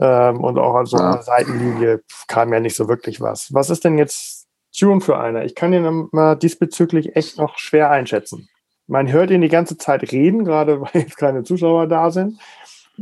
Ähm, 0.00 0.42
und 0.42 0.58
auch 0.58 0.74
an 0.74 0.86
so 0.86 0.96
einer. 0.96 1.22
Seitenlinie 1.22 2.02
kam 2.26 2.52
ja 2.52 2.58
nicht 2.58 2.74
so 2.74 2.88
wirklich 2.88 3.20
was. 3.20 3.54
Was 3.54 3.70
ist 3.70 3.84
denn 3.84 3.96
jetzt 3.96 4.48
Tune 4.76 5.00
für 5.00 5.18
einer? 5.18 5.44
Ich 5.44 5.54
kann 5.54 5.72
ihn 5.72 6.08
mal 6.10 6.34
diesbezüglich 6.34 7.14
echt 7.14 7.38
noch 7.38 7.58
schwer 7.58 7.90
einschätzen. 7.90 8.48
Man 8.88 9.10
hört 9.12 9.30
ihn 9.30 9.40
die 9.40 9.48
ganze 9.48 9.78
Zeit 9.78 10.10
reden, 10.10 10.44
gerade 10.44 10.80
weil 10.80 11.02
jetzt 11.02 11.16
keine 11.16 11.44
Zuschauer 11.44 11.86
da 11.86 12.10
sind. 12.10 12.40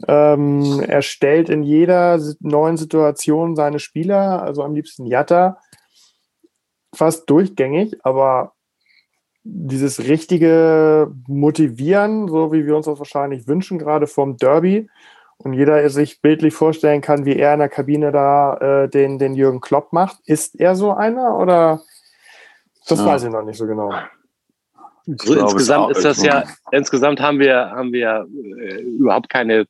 Ähm, 0.06 0.80
er 0.86 1.02
stellt 1.02 1.48
in 1.48 1.62
jeder 1.62 2.18
neuen 2.40 2.76
Situation 2.76 3.56
seine 3.56 3.78
Spieler, 3.78 4.42
also 4.42 4.62
am 4.62 4.74
liebsten 4.74 5.06
Jatta, 5.06 5.58
fast 6.94 7.28
durchgängig, 7.30 7.96
aber 8.04 8.52
dieses 9.44 10.00
richtige 10.00 11.10
Motivieren, 11.26 12.28
so 12.28 12.52
wie 12.52 12.64
wir 12.66 12.76
uns 12.76 12.86
das 12.86 12.98
wahrscheinlich 12.98 13.48
wünschen, 13.48 13.78
gerade 13.78 14.06
vom 14.06 14.36
Derby, 14.36 14.88
und 15.38 15.54
jeder 15.54 15.88
sich 15.90 16.20
bildlich 16.20 16.54
vorstellen 16.54 17.00
kann, 17.00 17.24
wie 17.24 17.36
er 17.36 17.54
in 17.54 17.58
der 17.58 17.68
Kabine 17.68 18.12
da 18.12 18.56
äh, 18.84 18.88
den, 18.88 19.18
den 19.18 19.34
Jürgen 19.34 19.60
Klopp 19.60 19.92
macht. 19.92 20.18
Ist 20.24 20.58
er 20.60 20.76
so 20.76 20.92
einer 20.92 21.36
oder 21.36 21.80
das 22.86 23.00
ja. 23.00 23.06
weiß 23.06 23.24
ich 23.24 23.30
noch 23.30 23.42
nicht 23.42 23.58
so 23.58 23.66
genau. 23.66 23.92
So 25.04 25.34
insgesamt 25.34 25.96
ist 25.96 26.04
das 26.04 26.22
ja, 26.22 26.44
insgesamt 26.70 27.20
haben 27.20 27.40
wir, 27.40 27.70
haben 27.70 27.92
wir 27.92 28.26
äh, 28.60 28.82
überhaupt 28.82 29.28
keine, 29.28 29.66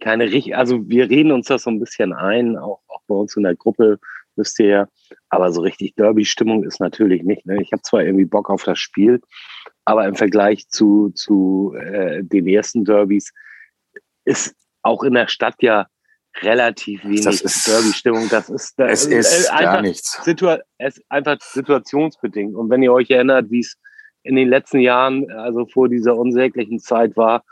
keine 0.00 0.24
richtig, 0.24 0.56
also 0.56 0.88
wir 0.88 1.10
reden 1.10 1.32
uns 1.32 1.48
das 1.48 1.64
so 1.64 1.70
ein 1.70 1.80
bisschen 1.80 2.12
ein, 2.12 2.56
auch, 2.56 2.80
auch 2.86 3.00
bei 3.08 3.14
uns 3.16 3.36
in 3.36 3.42
der 3.42 3.56
Gruppe, 3.56 3.98
wisst 4.36 4.58
ihr 4.60 4.66
ja. 4.66 4.88
Aber 5.28 5.52
so 5.52 5.60
richtig 5.60 5.94
Derby-Stimmung 5.94 6.64
ist 6.64 6.80
natürlich 6.80 7.22
nicht. 7.22 7.46
Ne? 7.46 7.60
Ich 7.62 7.72
habe 7.72 7.82
zwar 7.82 8.02
irgendwie 8.02 8.24
Bock 8.24 8.50
auf 8.50 8.64
das 8.64 8.78
Spiel, 8.78 9.20
aber 9.84 10.06
im 10.06 10.14
Vergleich 10.14 10.68
zu, 10.68 11.10
zu 11.14 11.74
äh, 11.78 12.22
den 12.22 12.46
ersten 12.46 12.84
Derbys 12.84 13.32
ist 14.24 14.54
auch 14.82 15.02
in 15.02 15.14
der 15.14 15.28
Stadt 15.28 15.56
ja 15.60 15.86
relativ 16.42 17.04
wenig 17.04 17.24
Derby-Stimmung. 17.24 18.28
Das 18.28 18.50
ist, 18.50 18.78
das 18.78 19.06
es 19.06 19.30
ist, 19.30 19.48
äh, 19.48 19.62
gar 19.62 19.82
nichts. 19.82 20.22
Situa 20.24 20.58
es 20.78 20.98
ist 20.98 21.04
einfach 21.08 21.38
situationsbedingt. 21.40 22.54
Und 22.54 22.70
wenn 22.70 22.82
ihr 22.82 22.92
euch 22.92 23.10
erinnert, 23.10 23.50
wie 23.50 23.60
es 23.60 23.76
in 24.22 24.36
den 24.36 24.48
letzten 24.48 24.80
Jahren, 24.80 25.30
also 25.30 25.66
vor 25.66 25.88
dieser 25.88 26.16
unsäglichen 26.16 26.78
Zeit 26.78 27.16
war, 27.16 27.44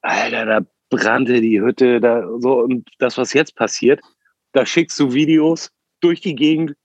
Alter, 0.00 0.46
da 0.46 0.60
brannte 0.90 1.40
die 1.40 1.60
Hütte, 1.60 2.00
da 2.00 2.26
so 2.38 2.60
und 2.60 2.88
das, 2.98 3.18
was 3.18 3.32
jetzt 3.32 3.54
passiert, 3.56 4.00
da 4.52 4.64
schickst 4.66 4.98
du 4.98 5.12
Videos 5.12 5.70
durch 6.04 6.20
die 6.20 6.34
Gegend 6.34 6.76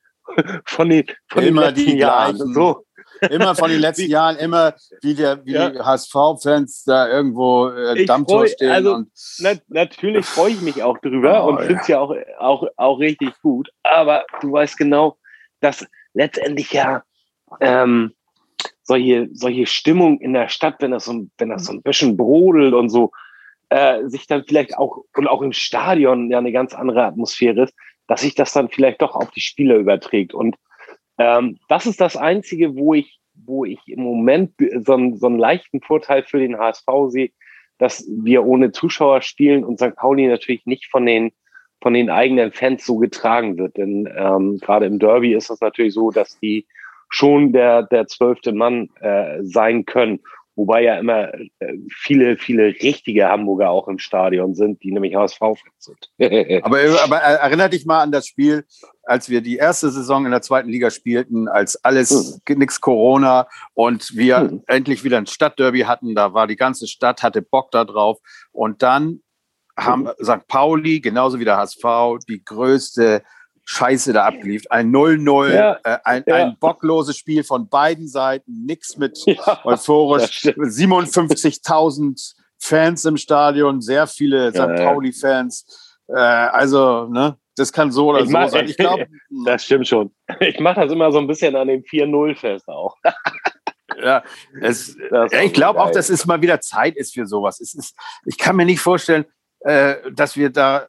von 0.65 0.89
den, 0.89 1.05
von 1.27 1.43
immer 1.43 1.71
den 1.71 1.75
letzten 1.75 1.97
Jahren. 1.97 2.53
So. 2.53 2.85
Immer 3.29 3.53
von 3.53 3.69
den 3.69 3.81
letzten 3.81 4.09
Jahren, 4.09 4.37
immer 4.37 4.75
wie, 5.01 5.13
der, 5.13 5.45
wie 5.45 5.51
ja. 5.51 5.69
die 5.69 5.79
HSV-Fans 5.79 6.83
da 6.85 7.09
irgendwo 7.09 7.67
äh, 7.67 8.05
Dammtor 8.05 8.47
stehen. 8.47 8.71
Also, 8.71 9.03
na, 9.39 9.53
natürlich 9.67 10.25
freue 10.25 10.51
ich 10.51 10.61
mich 10.61 10.81
auch 10.83 10.97
drüber 10.99 11.43
oh, 11.43 11.49
und 11.49 11.59
finde 11.59 11.81
es 11.81 11.87
ja, 11.89 11.97
ja 11.97 12.01
auch, 12.01 12.15
auch, 12.39 12.67
auch 12.77 12.99
richtig 12.99 13.31
gut. 13.41 13.69
Aber 13.83 14.25
du 14.41 14.53
weißt 14.53 14.77
genau, 14.77 15.17
dass 15.59 15.85
letztendlich 16.13 16.71
ja 16.71 17.03
ähm, 17.59 18.13
solche, 18.83 19.27
solche 19.33 19.65
Stimmung 19.65 20.21
in 20.21 20.33
der 20.33 20.47
Stadt, 20.47 20.75
wenn 20.79 20.91
das 20.91 21.05
so, 21.05 21.27
wenn 21.37 21.49
das 21.49 21.65
so 21.65 21.73
ein 21.73 21.81
bisschen 21.81 22.15
brodelt 22.15 22.73
und 22.73 22.89
so, 22.89 23.11
äh, 23.69 24.07
sich 24.07 24.27
dann 24.27 24.45
vielleicht 24.47 24.77
auch 24.77 25.03
und 25.15 25.27
auch 25.27 25.41
im 25.41 25.53
Stadion 25.53 26.31
ja 26.31 26.37
eine 26.37 26.51
ganz 26.51 26.73
andere 26.73 27.03
Atmosphäre 27.03 27.63
ist, 27.63 27.73
dass 28.09 28.21
sich 28.21 28.33
das 28.33 28.51
dann 28.51 28.69
vielleicht 28.69 29.03
doch 29.03 29.15
auf 29.15 29.29
die 29.29 29.39
Spieler 29.39 29.75
überträgt. 29.75 30.33
Und 30.33 30.55
ähm, 31.19 31.59
das 31.69 31.85
ist 31.85 32.01
das 32.01 32.17
Einzige, 32.17 32.75
wo 32.75 32.95
ich, 32.95 33.19
wo 33.35 33.65
ich 33.65 33.79
im 33.87 34.01
Moment 34.01 34.53
so 34.83 34.93
einen, 34.93 35.15
so 35.17 35.27
einen 35.27 35.37
leichten 35.37 35.79
Vorteil 35.79 36.23
für 36.23 36.39
den 36.39 36.57
HSV 36.57 36.87
sehe, 37.09 37.29
dass 37.77 38.05
wir 38.09 38.43
ohne 38.45 38.71
Zuschauer 38.71 39.21
spielen 39.21 39.63
und 39.63 39.79
St. 39.79 39.95
Pauli 39.95 40.27
natürlich 40.27 40.65
nicht 40.65 40.87
von 40.87 41.05
den 41.05 41.31
von 41.81 41.93
den 41.93 42.09
eigenen 42.09 42.51
Fans 42.51 42.85
so 42.85 42.97
getragen 42.97 43.57
wird. 43.57 43.77
Denn 43.77 44.09
ähm, 44.17 44.57
gerade 44.57 44.85
im 44.87 44.99
Derby 44.99 45.33
ist 45.33 45.49
es 45.49 45.61
natürlich 45.61 45.93
so, 45.93 46.11
dass 46.11 46.37
die 46.39 46.65
schon 47.09 47.53
der 47.53 47.83
der 47.83 48.07
zwölfte 48.07 48.53
Mann 48.53 48.89
äh, 49.01 49.37
sein 49.43 49.85
können. 49.85 50.19
Wobei 50.55 50.83
ja 50.83 50.99
immer 50.99 51.33
äh, 51.33 51.77
viele, 51.89 52.37
viele 52.37 52.67
richtige 52.67 53.29
Hamburger 53.29 53.69
auch 53.69 53.87
im 53.87 53.97
Stadion 53.97 54.55
sind, 54.55 54.83
die 54.83 54.91
nämlich 54.91 55.15
HSV-Fans 55.15 55.57
sind. 55.77 56.09
aber, 56.63 56.79
aber 57.03 57.17
erinnere 57.17 57.69
dich 57.69 57.85
mal 57.85 58.01
an 58.01 58.11
das 58.11 58.27
Spiel, 58.27 58.65
als 59.03 59.29
wir 59.29 59.41
die 59.41 59.55
erste 59.55 59.89
Saison 59.89 60.25
in 60.25 60.31
der 60.31 60.41
zweiten 60.41 60.69
Liga 60.69 60.91
spielten, 60.91 61.47
als 61.47 61.83
alles 61.83 62.41
hm. 62.45 62.59
nichts 62.59 62.81
Corona 62.81 63.47
und 63.73 64.15
wir 64.15 64.39
hm. 64.39 64.63
endlich 64.67 65.03
wieder 65.03 65.17
ein 65.17 65.27
Stadtderby 65.27 65.81
hatten. 65.81 66.13
Da 66.13 66.33
war 66.33 66.45
die 66.45 66.57
ganze 66.57 66.87
Stadt, 66.87 67.23
hatte 67.23 67.41
Bock 67.41 67.71
da 67.71 67.85
drauf. 67.85 68.19
Und 68.51 68.83
dann 68.83 69.21
haben 69.77 70.09
hm. 70.09 70.13
St. 70.21 70.47
Pauli, 70.47 70.99
genauso 70.99 71.39
wie 71.39 71.45
der 71.45 71.57
HSV, 71.57 72.19
die 72.27 72.43
größte 72.43 73.23
Scheiße 73.71 74.13
da 74.13 74.25
abgeliefert. 74.25 74.71
Ein 74.71 74.91
0-0, 74.91 75.53
ja, 75.53 75.77
äh, 75.83 75.99
ein, 76.03 76.23
ja. 76.25 76.35
ein 76.37 76.57
bockloses 76.59 77.15
Spiel 77.15 77.43
von 77.43 77.69
beiden 77.69 78.07
Seiten, 78.07 78.65
nichts 78.65 78.97
mit 78.97 79.19
ja, 79.27 79.59
euphorisch. 79.63 80.41
57.000 80.41 82.33
Fans 82.57 83.05
im 83.05 83.15
Stadion, 83.15 83.79
sehr 83.79 84.07
viele 84.07 84.49
St. 84.49 84.57
Pauli-Fans. 84.57 85.97
Äh, 86.07 86.13
also, 86.13 87.05
ne, 87.09 87.37
das 87.55 87.71
kann 87.71 87.91
so 87.91 88.09
oder 88.09 88.21
ich 88.21 88.25
so 88.25 88.31
mach, 88.31 88.49
sein. 88.49 88.67
Ich 88.67 88.75
glaube, 88.75 89.05
das 89.45 89.63
stimmt 89.63 89.87
schon. 89.87 90.11
Ich 90.39 90.59
mache 90.59 90.81
das 90.81 90.91
immer 90.91 91.11
so 91.11 91.19
ein 91.19 91.27
bisschen 91.27 91.55
an 91.55 91.67
dem 91.67 91.83
4-0 91.83 92.35
fest 92.37 92.67
auch. 92.67 92.95
ja, 94.03 94.23
es, 94.61 94.97
ich 95.43 95.53
glaube 95.53 95.79
auch, 95.79 95.91
dass 95.91 96.09
es 96.09 96.25
mal 96.25 96.41
wieder 96.41 96.59
Zeit 96.59 96.95
ist 96.95 97.13
für 97.13 97.27
sowas. 97.27 97.59
Es 97.59 97.75
ist, 97.75 97.95
ich 98.25 98.39
kann 98.39 98.55
mir 98.55 98.65
nicht 98.65 98.79
vorstellen, 98.79 99.25
äh, 99.59 99.97
dass 100.11 100.35
wir 100.35 100.49
da 100.49 100.87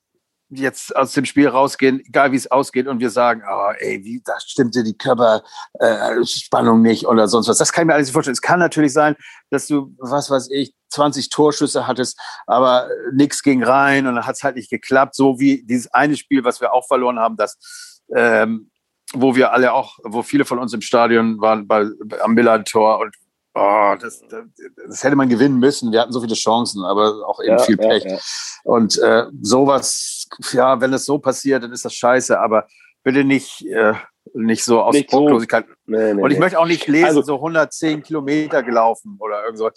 jetzt 0.50 0.94
aus 0.96 1.12
dem 1.12 1.24
Spiel 1.24 1.48
rausgehen, 1.48 2.00
egal 2.00 2.32
wie 2.32 2.36
es 2.36 2.50
ausgeht, 2.50 2.86
und 2.86 3.00
wir 3.00 3.10
sagen, 3.10 3.42
oh, 3.48 3.72
ey, 3.78 4.04
wie, 4.04 4.20
da 4.24 4.34
stimmte 4.40 4.82
die 4.82 4.96
Körperspannung 4.96 6.84
äh, 6.84 6.88
nicht 6.88 7.06
oder 7.06 7.28
sonst 7.28 7.48
was. 7.48 7.58
Das 7.58 7.72
kann 7.72 7.82
ich 7.82 7.86
mir 7.86 7.94
alles 7.94 8.08
nicht 8.08 8.14
vorstellen. 8.14 8.34
Es 8.34 8.42
kann 8.42 8.58
natürlich 8.58 8.92
sein, 8.92 9.16
dass 9.50 9.66
du, 9.66 9.94
was 9.98 10.30
weiß 10.30 10.50
ich, 10.50 10.74
20 10.90 11.28
Torschüsse 11.30 11.86
hattest, 11.86 12.18
aber 12.46 12.88
nichts 13.14 13.42
ging 13.42 13.62
rein 13.62 14.06
und 14.06 14.16
dann 14.16 14.26
hat 14.26 14.36
es 14.36 14.42
halt 14.42 14.56
nicht 14.56 14.70
geklappt, 14.70 15.14
so 15.14 15.38
wie 15.38 15.62
dieses 15.64 15.92
eine 15.94 16.16
Spiel, 16.16 16.42
was 16.42 16.60
wir 16.60 16.72
auch 16.72 16.86
verloren 16.86 17.18
haben, 17.20 17.36
das 17.36 18.00
ähm, 18.14 18.70
wo 19.12 19.34
wir 19.34 19.52
alle 19.52 19.72
auch, 19.72 19.98
wo 20.04 20.22
viele 20.22 20.44
von 20.44 20.58
uns 20.58 20.72
im 20.72 20.80
Stadion 20.80 21.40
waren 21.40 21.66
bei, 21.66 21.86
am 22.22 22.34
Millantor 22.34 22.98
und 23.00 23.14
oh, 23.54 23.94
das, 24.00 24.22
das, 24.28 24.44
das, 24.88 25.04
hätte 25.04 25.16
man 25.16 25.28
gewinnen 25.28 25.58
müssen. 25.58 25.92
Wir 25.92 26.00
hatten 26.00 26.12
so 26.12 26.20
viele 26.20 26.34
Chancen, 26.34 26.84
aber 26.84 27.26
auch 27.26 27.40
eben 27.40 27.58
ja, 27.58 27.58
viel 27.58 27.76
Pech. 27.76 28.04
Ja, 28.04 28.12
ja. 28.12 28.18
Und 28.64 28.98
äh, 28.98 29.26
sowas, 29.40 30.28
ja, 30.52 30.80
wenn 30.80 30.92
es 30.92 31.04
so 31.04 31.18
passiert, 31.18 31.62
dann 31.62 31.72
ist 31.72 31.84
das 31.84 31.94
scheiße, 31.94 32.38
aber 32.38 32.66
bitte 33.02 33.24
nicht, 33.24 33.66
äh, 33.66 33.94
nicht 34.34 34.64
so 34.64 34.82
aus 34.82 34.94
nicht 34.94 35.12
Drucklosigkeit. 35.12 35.66
So. 35.66 35.74
Nee, 35.86 36.14
nee, 36.14 36.22
und 36.22 36.30
ich 36.30 36.36
nee. 36.36 36.40
möchte 36.40 36.58
auch 36.58 36.66
nicht 36.66 36.86
lesen, 36.86 37.06
also, 37.06 37.22
so 37.22 37.36
110 37.36 38.02
Kilometer 38.02 38.62
gelaufen 38.62 39.16
oder 39.18 39.44
irgend 39.44 39.58
so. 39.58 39.70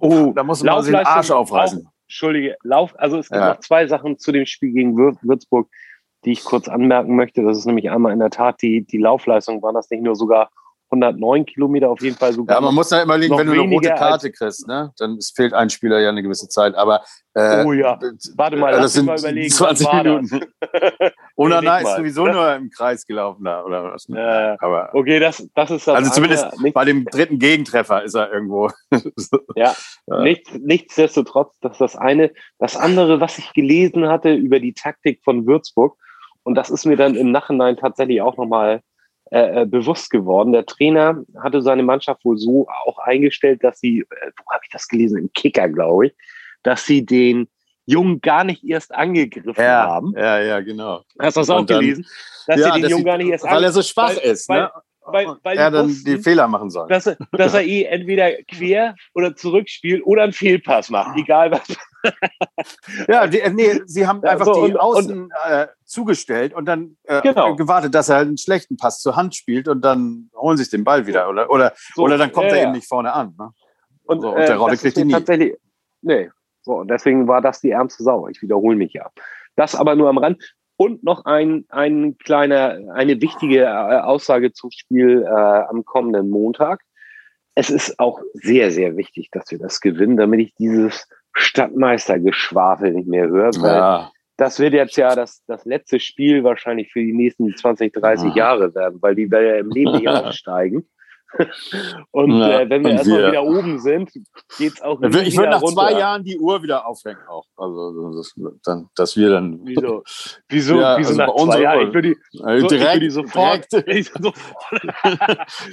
Oh, 0.00 0.32
da 0.34 0.42
muss 0.42 0.62
man 0.62 0.82
sich 0.82 0.92
den 0.92 1.06
Arsch 1.06 1.30
aufreißen. 1.30 1.82
Lauf, 1.82 1.92
Entschuldige, 2.08 2.56
Lauf, 2.62 2.94
also 2.98 3.18
es 3.18 3.28
gibt 3.28 3.40
noch 3.40 3.60
zwei 3.60 3.86
Sachen 3.86 4.18
zu 4.18 4.32
dem 4.32 4.46
Spiel 4.46 4.72
gegen 4.72 4.96
Würzburg, 4.96 5.68
die 6.24 6.32
ich 6.32 6.44
kurz 6.44 6.68
anmerken 6.68 7.16
möchte. 7.16 7.42
Das 7.42 7.58
ist 7.58 7.66
nämlich 7.66 7.90
einmal 7.90 8.12
in 8.12 8.18
der 8.18 8.30
Tat 8.30 8.62
die, 8.62 8.84
die 8.84 8.98
Laufleistung, 8.98 9.62
waren 9.62 9.74
das 9.74 9.90
nicht 9.90 10.02
nur 10.02 10.16
sogar 10.16 10.50
109 10.90 11.46
Kilometer 11.46 11.90
auf 11.90 12.00
jeden 12.00 12.16
Fall 12.16 12.32
sogar. 12.32 12.56
Ja, 12.56 12.60
man 12.60 12.74
muss 12.74 12.90
ja 12.90 13.02
immer 13.02 13.18
liegen, 13.18 13.36
wenn 13.36 13.46
du 13.46 13.52
eine 13.52 13.74
rote 13.74 13.88
Karte 13.90 14.30
kriegst, 14.30 14.68
ne? 14.68 14.92
dann 14.98 15.18
fehlt 15.34 15.52
ein 15.52 15.70
Spieler 15.70 15.98
ja 16.00 16.10
eine 16.10 16.22
gewisse 16.22 16.48
Zeit. 16.48 16.74
Aber 16.74 17.02
äh, 17.34 17.64
oh 17.64 17.72
ja, 17.72 17.98
warte 18.36 18.56
mal, 18.56 18.72
das 18.72 18.92
sind 18.94 19.06
mal 19.06 19.18
überlegen. 19.18 19.50
20 19.50 19.92
Minuten. 19.92 20.40
Oder 21.36 21.60
nein, 21.60 21.84
ist 21.84 21.96
sowieso 21.96 22.26
nur 22.26 22.54
im 22.54 22.70
Kreis 22.70 23.06
gelaufen 23.06 23.44
da 23.44 23.62
oder 23.62 23.92
was. 23.92 24.08
Ne? 24.08 24.18
Ja, 24.18 24.56
aber 24.58 24.88
okay, 24.94 25.20
das, 25.20 25.46
das 25.54 25.70
ist 25.70 25.86
das. 25.86 25.94
Also 25.94 26.10
zumindest 26.10 26.46
eine, 26.58 26.72
bei 26.72 26.86
dem 26.86 27.04
dritten 27.04 27.38
Gegentreffer 27.38 28.02
ist 28.02 28.14
er 28.14 28.32
irgendwo. 28.32 28.70
ja, 29.54 29.74
ja. 30.06 30.22
Nichts, 30.22 30.50
nichtsdestotrotz, 30.54 31.58
das 31.60 31.72
ist 31.72 31.80
das 31.80 31.96
eine. 31.96 32.32
Das 32.58 32.74
andere, 32.74 33.20
was 33.20 33.36
ich 33.36 33.52
gelesen 33.52 34.08
hatte 34.08 34.32
über 34.32 34.60
die 34.60 34.72
Taktik 34.72 35.20
von 35.24 35.46
Würzburg, 35.46 35.98
und 36.42 36.54
das 36.54 36.70
ist 36.70 36.86
mir 36.86 36.96
dann 36.96 37.16
im 37.16 37.32
Nachhinein 37.32 37.76
tatsächlich 37.76 38.22
auch 38.22 38.38
nochmal 38.38 38.76
äh, 38.76 38.80
äh, 39.30 39.66
bewusst 39.66 40.10
geworden. 40.10 40.52
Der 40.52 40.66
Trainer 40.66 41.22
hatte 41.42 41.62
seine 41.62 41.82
Mannschaft 41.82 42.24
wohl 42.24 42.38
so 42.38 42.68
auch 42.84 42.98
eingestellt, 42.98 43.64
dass 43.64 43.80
sie, 43.80 44.00
äh, 44.00 44.30
wo 44.36 44.52
habe 44.52 44.62
ich 44.64 44.70
das 44.70 44.86
gelesen? 44.88 45.18
Im 45.18 45.32
Kicker, 45.32 45.68
glaube 45.68 46.06
ich, 46.08 46.14
dass 46.62 46.84
sie 46.86 47.04
den 47.04 47.48
Jungen 47.86 48.20
gar 48.20 48.44
nicht 48.44 48.64
erst 48.64 48.94
angegriffen 48.94 49.62
ja, 49.62 49.86
haben. 49.86 50.12
Ja, 50.16 50.40
ja, 50.40 50.60
genau. 50.60 51.02
Hast 51.18 51.36
du 51.36 51.40
das 51.40 51.50
auch 51.50 51.64
dann, 51.64 51.80
gelesen? 51.80 52.06
Dass 52.46 52.60
ja, 52.60 52.74
sie 52.74 52.80
den 52.80 52.90
Jungen 52.90 53.04
gar 53.04 53.18
nicht 53.18 53.30
erst 53.30 53.44
Weil 53.44 53.64
er 53.64 53.72
so 53.72 53.82
schwach 53.82 54.16
weil, 54.16 54.30
ist, 54.30 54.48
weil, 54.48 54.62
ne? 54.62 54.70
Weil, 55.08 55.26
weil 55.42 55.56
er 55.56 55.70
dann 55.70 55.88
wussten, 55.88 56.16
die 56.16 56.18
Fehler 56.18 56.48
machen 56.48 56.68
soll. 56.70 56.88
Dass 56.88 57.06
er, 57.06 57.16
dass 57.32 57.54
er 57.54 57.62
eh 57.62 57.84
entweder 57.84 58.32
quer 58.48 58.96
oder 59.14 59.36
zurückspielt 59.36 60.04
oder 60.04 60.24
einen 60.24 60.32
Fehlpass 60.32 60.90
macht, 60.90 61.16
egal 61.20 61.52
was. 61.52 61.76
ja, 63.08 63.26
die, 63.26 63.42
nee, 63.50 63.80
sie 63.86 64.06
haben 64.06 64.22
einfach 64.22 64.46
so, 64.46 64.66
die 64.66 64.72
und, 64.72 64.78
Außen 64.78 65.22
und, 65.22 65.32
äh, 65.48 65.66
zugestellt 65.84 66.54
und 66.54 66.66
dann 66.66 66.96
äh, 67.04 67.20
genau. 67.22 67.56
gewartet, 67.56 67.94
dass 67.94 68.08
er 68.08 68.18
einen 68.18 68.38
schlechten 68.38 68.76
Pass 68.76 69.00
zur 69.00 69.16
Hand 69.16 69.34
spielt 69.34 69.68
und 69.68 69.84
dann 69.84 70.30
holen 70.34 70.56
sie 70.56 70.64
sich 70.64 70.70
den 70.70 70.84
Ball 70.84 71.06
wieder. 71.06 71.28
Oder, 71.28 71.50
oder, 71.50 71.72
so, 71.94 72.02
oder 72.02 72.18
dann 72.18 72.32
kommt 72.32 72.50
ja, 72.50 72.56
er 72.56 72.62
eben 72.64 72.72
nicht 72.72 72.88
vorne 72.88 73.12
an. 73.12 73.34
Ne? 73.38 73.50
Und, 74.04 74.20
so, 74.20 74.30
und 74.30 74.38
der 74.38 74.50
äh, 74.50 74.52
Rolle 74.54 74.76
kriegt 74.76 74.96
ihn 74.98 75.08
nie. 75.08 75.12
Tatsächlich, 75.12 75.56
nee, 76.02 76.30
so, 76.66 76.74
und 76.74 76.90
deswegen 76.90 77.28
war 77.28 77.40
das 77.40 77.60
die 77.60 77.70
ärmste 77.70 78.02
Sau. 78.02 78.26
Ich 78.26 78.42
wiederhole 78.42 78.76
mich 78.76 78.92
ja. 78.92 79.10
Das 79.54 79.76
aber 79.76 79.94
nur 79.94 80.08
am 80.08 80.18
Rand. 80.18 80.42
Und 80.76 81.04
noch 81.04 81.24
ein, 81.24 81.64
ein 81.70 82.18
kleiner, 82.18 82.78
eine 82.92 83.20
wichtige 83.22 83.62
äh, 83.62 83.66
Aussage 84.00 84.52
zum 84.52 84.70
Spiel 84.72 85.22
äh, 85.22 85.28
am 85.30 85.84
kommenden 85.84 86.28
Montag. 86.28 86.82
Es 87.54 87.70
ist 87.70 87.98
auch 87.98 88.20
sehr, 88.34 88.70
sehr 88.70 88.96
wichtig, 88.96 89.30
dass 89.30 89.50
wir 89.50 89.58
das 89.58 89.80
gewinnen, 89.80 90.18
damit 90.18 90.40
ich 90.40 90.54
dieses 90.56 91.08
Stadtmeistergeschwafel 91.36 92.92
nicht 92.92 93.08
mehr 93.08 93.28
höre. 93.28 93.50
Ja. 93.62 94.10
Das 94.38 94.58
wird 94.58 94.74
jetzt 94.74 94.96
ja 94.96 95.14
das, 95.14 95.42
das 95.46 95.64
letzte 95.64 96.00
Spiel 96.00 96.44
wahrscheinlich 96.44 96.92
für 96.92 97.00
die 97.00 97.12
nächsten 97.12 97.54
20, 97.54 97.92
30 97.92 98.28
ja. 98.30 98.36
Jahre 98.36 98.74
werden, 98.74 98.98
weil 99.00 99.14
die 99.14 99.30
werden 99.30 99.46
ja 99.46 99.56
im 99.56 99.70
Leben 99.70 99.92
nicht 99.92 100.08
aufsteigen. 100.08 100.88
und 102.12 102.38
ja, 102.38 102.60
äh, 102.60 102.70
wenn 102.70 102.84
wir 102.84 102.92
erstmal 102.92 103.18
wir, 103.18 103.28
wieder 103.28 103.44
oben 103.44 103.78
sind, 103.78 104.10
geht 104.58 104.74
es 104.74 104.82
auch 104.82 105.00
wieder 105.00 105.22
Ich 105.22 105.36
würde 105.36 105.50
nach 105.50 105.62
runter. 105.62 105.88
zwei 105.88 105.98
Jahren 105.98 106.24
die 106.24 106.38
Uhr 106.38 106.62
wieder 106.62 106.86
aufhängen 106.86 107.20
auch. 107.28 107.44
Also 107.56 108.12
das, 108.16 108.32
dann, 108.64 108.88
dass 108.94 109.16
wir 109.16 109.30
dann. 109.30 109.60
Wieso? 109.64 110.02
Wieso, 110.48 110.80
ja, 110.80 110.96
wieso 110.98 111.20
also 111.20 111.22
nach 111.22 111.54
zwei 111.54 111.62
Jahren? 111.62 111.88
Ich 111.88 111.94
würde 111.94 112.14
die, 112.14 112.16
also 112.42 112.66
direkt, 112.68 113.02
die 113.02 113.10
sofort. 113.10 113.66
Direkt. 113.72 114.12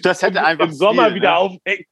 das 0.02 0.22
hätte 0.22 0.44
einfach. 0.44 0.66
Im 0.66 0.74
Sommer 0.74 1.06
viel, 1.08 1.16
wieder 1.16 1.32
ne? 1.32 1.38
aufhängen. 1.38 1.86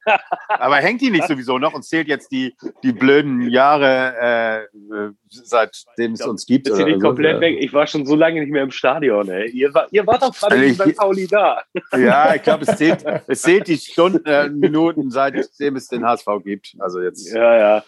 Aber 0.48 0.76
hängt 0.76 1.00
die 1.00 1.10
nicht 1.10 1.28
sowieso 1.28 1.58
noch 1.58 1.72
und 1.74 1.84
zählt 1.84 2.08
jetzt 2.08 2.32
die, 2.32 2.54
die 2.82 2.92
blöden 2.92 3.48
Jahre, 3.48 4.66
äh, 4.70 5.10
seitdem 5.28 6.12
es 6.12 6.26
uns 6.26 6.46
gibt? 6.46 6.68
Ist 6.68 6.76
hier 6.76 6.86
nicht 6.86 7.00
komplett 7.00 7.40
weg. 7.40 7.56
Ich 7.60 7.72
war 7.72 7.86
schon 7.86 8.04
so 8.06 8.16
lange 8.16 8.40
nicht 8.40 8.50
mehr 8.50 8.62
im 8.62 8.70
Stadion. 8.70 9.28
Ey. 9.28 9.50
Ihr, 9.50 9.72
war, 9.72 9.86
ihr 9.90 10.06
wart 10.06 10.22
doch 10.22 10.34
gerade 10.34 10.56
also 10.56 10.84
bei 10.84 10.92
Pauli 10.92 11.26
da. 11.26 11.62
Ja, 11.96 12.34
ich 12.34 12.42
glaube, 12.42 12.64
es 12.64 12.76
zählt, 12.76 13.04
es 13.26 13.42
zählt 13.42 13.51
die 13.60 13.78
Stunden, 13.78 14.24
äh, 14.26 14.48
Minuten, 14.48 15.10
seitdem 15.10 15.76
es 15.76 15.88
den 15.88 16.04
HSV 16.04 16.26
gibt. 16.44 16.74
Also 16.78 17.00
jetzt. 17.00 17.32
Ja, 17.32 17.56
ja. 17.56 17.84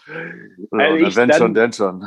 So, 0.57 0.77
also 0.77 1.15
wenn 1.15 1.29
dann, 1.29 1.37
schon, 1.37 1.53
denn 1.53 1.73
schon. 1.73 2.05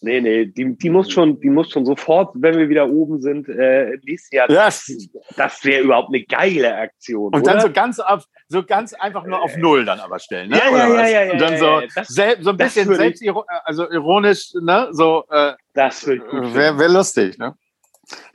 Nee, 0.00 0.20
nee, 0.20 0.46
die, 0.46 0.76
die, 0.76 0.90
muss 0.90 1.10
schon, 1.10 1.40
die 1.40 1.50
muss 1.50 1.70
schon 1.70 1.84
sofort, 1.84 2.30
wenn 2.34 2.56
wir 2.56 2.68
wieder 2.68 2.88
oben 2.88 3.20
sind, 3.20 3.48
äh, 3.48 3.98
nächstes 4.04 4.30
Jahr. 4.30 4.46
Das, 4.46 4.90
das 5.36 5.64
wäre 5.64 5.82
überhaupt 5.82 6.08
eine 6.08 6.22
geile 6.22 6.76
Aktion. 6.76 7.34
Und 7.34 7.42
oder? 7.42 7.54
dann 7.54 7.60
so 7.60 7.72
ganz 7.72 7.98
auf, 7.98 8.24
so 8.48 8.62
ganz 8.62 8.94
einfach 8.94 9.24
nur 9.24 9.42
auf 9.42 9.56
Null 9.56 9.84
dann 9.84 9.98
aber 9.98 10.20
stellen. 10.20 10.50
Ne? 10.50 10.58
Ja, 10.58 10.70
ja, 10.70 10.88
ja, 10.88 11.08
ja, 11.08 11.24
ja. 11.24 11.32
Und 11.32 11.40
dann 11.40 11.58
so, 11.58 11.82
das, 11.94 12.08
so 12.08 12.50
ein 12.50 12.56
bisschen 12.56 12.94
selbst, 12.94 13.24
also 13.64 13.90
ironisch, 13.90 14.52
ne? 14.60 14.88
So, 14.92 15.24
äh, 15.30 15.54
das 15.74 16.06
wäre 16.06 16.78
wär 16.78 16.88
lustig, 16.88 17.36
ne? 17.38 17.54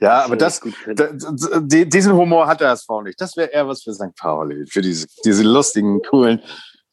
Ja, 0.00 0.18
das 0.18 0.24
aber 0.26 0.36
das, 0.36 0.60
das 0.94 1.62
diesen 1.66 2.12
Humor 2.12 2.46
hat 2.46 2.60
der 2.60 2.70
HSV 2.70 2.88
nicht. 3.04 3.20
Das 3.20 3.36
wäre 3.36 3.50
eher 3.50 3.66
was 3.66 3.82
für 3.82 3.92
St. 3.92 4.14
Pauli, 4.16 4.66
für 4.66 4.82
diese, 4.82 5.06
diese 5.24 5.42
lustigen, 5.42 6.00
coolen 6.02 6.40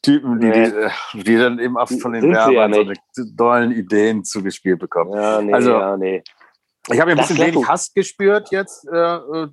Typen, 0.02 0.39
die, 0.39 0.48
nee. 0.48 0.72
die, 1.13 1.24
die, 1.24 1.38
dann 1.38 1.60
eben 1.60 1.78
auch 1.78 1.88
von 1.88 2.13
den 2.13 2.32
Werbern 2.32 2.74
ja 2.74 2.94
so 3.12 3.24
dollen 3.36 3.72
Ideen 3.72 4.24
zugespielt 4.24 4.80
bekommen. 4.80 5.13
Ja, 5.13 5.41
nee, 5.41 5.54
also, 5.54 5.72
ja, 5.72 5.96
nee. 5.96 6.24
Ich 6.91 7.00
habe 7.00 7.12
ein 7.12 7.17
bisschen 7.17 7.38
wenig 7.38 7.67
Hass 7.67 7.94
gespürt 7.94 8.50
jetzt. 8.50 8.88
Äh, 8.88 8.98
äh 8.98 9.48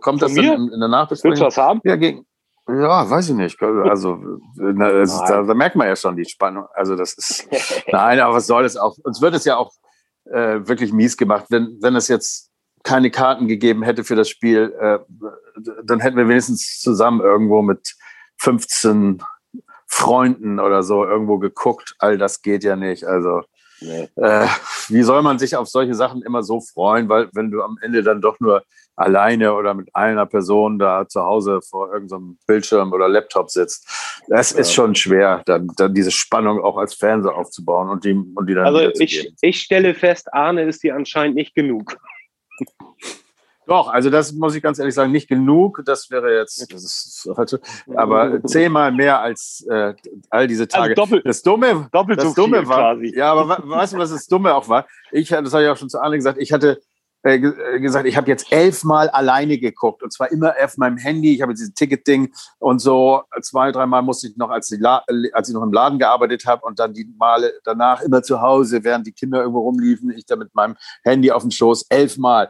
kommt 0.00 0.22
das 0.22 0.32
in, 0.36 0.44
in 0.44 0.80
der 0.80 0.88
Nachbesprechung? 0.88 1.30
Willst 1.30 1.42
du 1.42 1.46
was 1.46 1.56
haben? 1.56 1.80
Ja, 1.84 1.94
gegen, 1.94 2.26
ja, 2.68 3.08
weiß 3.08 3.30
ich 3.30 3.36
nicht. 3.36 3.62
Also, 3.62 4.18
na, 4.56 5.04
da, 5.04 5.42
da, 5.42 5.54
merkt 5.54 5.76
man 5.76 5.86
ja 5.86 5.94
schon 5.94 6.16
die 6.16 6.24
Spannung. 6.24 6.66
Also, 6.74 6.96
das 6.96 7.12
ist, 7.14 7.48
nein, 7.92 8.18
aber 8.18 8.34
was 8.34 8.46
soll 8.48 8.64
es 8.64 8.76
auch? 8.76 8.96
Uns 9.04 9.20
wird 9.20 9.34
es 9.34 9.44
ja 9.44 9.56
auch 9.56 9.70
äh, 10.32 10.66
wirklich 10.66 10.92
mies 10.92 11.16
gemacht. 11.16 11.46
Wenn, 11.48 11.78
wenn 11.80 11.96
es 11.96 12.08
jetzt 12.08 12.50
keine 12.82 13.10
Karten 13.10 13.48
gegeben 13.48 13.82
hätte 13.82 14.04
für 14.04 14.14
das 14.14 14.28
Spiel, 14.28 14.74
äh, 14.80 14.98
dann 15.84 16.00
hätten 16.00 16.16
wir 16.16 16.28
wenigstens 16.28 16.80
zusammen 16.80 17.20
irgendwo 17.20 17.62
mit 17.62 17.94
15 18.38 19.22
Freunden 19.86 20.60
oder 20.60 20.82
so 20.82 21.04
irgendwo 21.04 21.38
geguckt. 21.38 21.94
All 21.98 22.18
das 22.18 22.42
geht 22.42 22.64
ja 22.64 22.76
nicht. 22.76 23.04
Also 23.04 23.42
nee. 23.80 24.08
äh, 24.16 24.46
wie 24.88 25.02
soll 25.02 25.22
man 25.22 25.38
sich 25.38 25.56
auf 25.56 25.68
solche 25.68 25.94
Sachen 25.94 26.22
immer 26.22 26.42
so 26.42 26.60
freuen? 26.60 27.08
Weil 27.08 27.28
wenn 27.32 27.50
du 27.50 27.62
am 27.62 27.78
Ende 27.80 28.02
dann 28.02 28.20
doch 28.20 28.38
nur 28.40 28.62
alleine 28.96 29.54
oder 29.54 29.74
mit 29.74 29.94
einer 29.94 30.26
Person 30.26 30.78
da 30.78 31.06
zu 31.06 31.22
Hause 31.22 31.60
vor 31.62 31.92
irgendeinem 31.92 32.38
Bildschirm 32.46 32.92
oder 32.92 33.08
Laptop 33.08 33.50
sitzt, 33.50 33.88
das 34.28 34.52
ist 34.52 34.72
schon 34.72 34.94
schwer, 34.94 35.42
dann, 35.44 35.68
dann 35.76 35.94
diese 35.94 36.10
Spannung 36.10 36.60
auch 36.60 36.78
als 36.78 36.98
so 36.98 37.30
aufzubauen 37.30 37.90
und 37.90 38.04
die, 38.04 38.12
und 38.12 38.46
die 38.48 38.54
dann 38.54 38.64
Also 38.64 38.90
ich, 38.98 39.32
ich 39.40 39.60
stelle 39.60 39.94
fest, 39.94 40.32
Arne 40.32 40.62
ist 40.62 40.82
dir 40.82 40.96
anscheinend 40.96 41.36
nicht 41.36 41.54
genug. 41.54 41.96
Doch, 43.66 43.88
also 43.88 44.10
das 44.10 44.32
muss 44.32 44.54
ich 44.54 44.62
ganz 44.62 44.78
ehrlich 44.78 44.94
sagen, 44.94 45.10
nicht 45.10 45.28
genug. 45.28 45.82
Das 45.84 46.08
wäre 46.08 46.36
jetzt, 46.36 46.72
das 46.72 46.84
ist 46.84 47.28
heute, 47.36 47.60
aber 47.96 48.42
zehnmal 48.44 48.92
mehr 48.92 49.20
als 49.20 49.66
äh, 49.68 49.92
all 50.30 50.46
diese 50.46 50.62
also 50.64 50.76
Tage. 50.76 50.90
Also 50.90 51.02
doppelt, 51.02 51.26
das 51.26 51.42
Dumme, 51.42 51.88
doppelt 51.90 52.18
das 52.20 52.28
so 52.28 52.34
Dumme 52.34 52.66
war, 52.68 52.94
quasi. 52.94 53.12
ja, 53.16 53.32
aber 53.32 53.58
weißt 53.64 53.94
du, 53.94 53.98
was 53.98 54.10
das 54.10 54.28
Dumme 54.28 54.54
auch 54.54 54.68
war? 54.68 54.86
Ich, 55.10 55.30
das 55.30 55.52
habe 55.52 55.64
ich 55.64 55.68
auch 55.68 55.76
schon 55.76 55.88
zu 55.88 56.00
Arne 56.00 56.16
gesagt, 56.16 56.38
ich 56.40 56.52
hatte 56.52 56.80
äh, 57.26 57.34
äh, 57.38 57.80
gesagt, 57.80 58.06
ich 58.06 58.16
habe 58.16 58.28
jetzt 58.28 58.52
elfmal 58.52 59.08
alleine 59.08 59.58
geguckt 59.58 60.04
und 60.04 60.12
zwar 60.12 60.30
immer 60.30 60.54
auf 60.62 60.76
meinem 60.76 60.96
Handy. 60.96 61.34
Ich 61.34 61.42
habe 61.42 61.54
dieses 61.54 61.74
Ticket-Ding 61.74 62.32
und 62.60 62.78
so 62.78 63.24
zwei, 63.42 63.72
dreimal 63.72 64.02
musste 64.02 64.28
ich 64.28 64.36
noch, 64.36 64.50
als, 64.50 64.68
die 64.68 64.80
als 64.84 65.48
ich 65.48 65.54
noch 65.54 65.64
im 65.64 65.72
Laden 65.72 65.98
gearbeitet 65.98 66.46
habe 66.46 66.64
und 66.64 66.78
dann 66.78 66.94
die 66.94 67.12
Male 67.18 67.52
danach 67.64 68.00
immer 68.02 68.22
zu 68.22 68.40
Hause, 68.40 68.84
während 68.84 69.08
die 69.08 69.12
Kinder 69.12 69.40
irgendwo 69.40 69.62
rumliefen, 69.62 70.12
ich 70.12 70.24
da 70.24 70.36
mit 70.36 70.54
meinem 70.54 70.76
Handy 71.02 71.32
auf 71.32 71.42
dem 71.42 71.50
Schoß, 71.50 71.86
elfmal. 71.88 72.48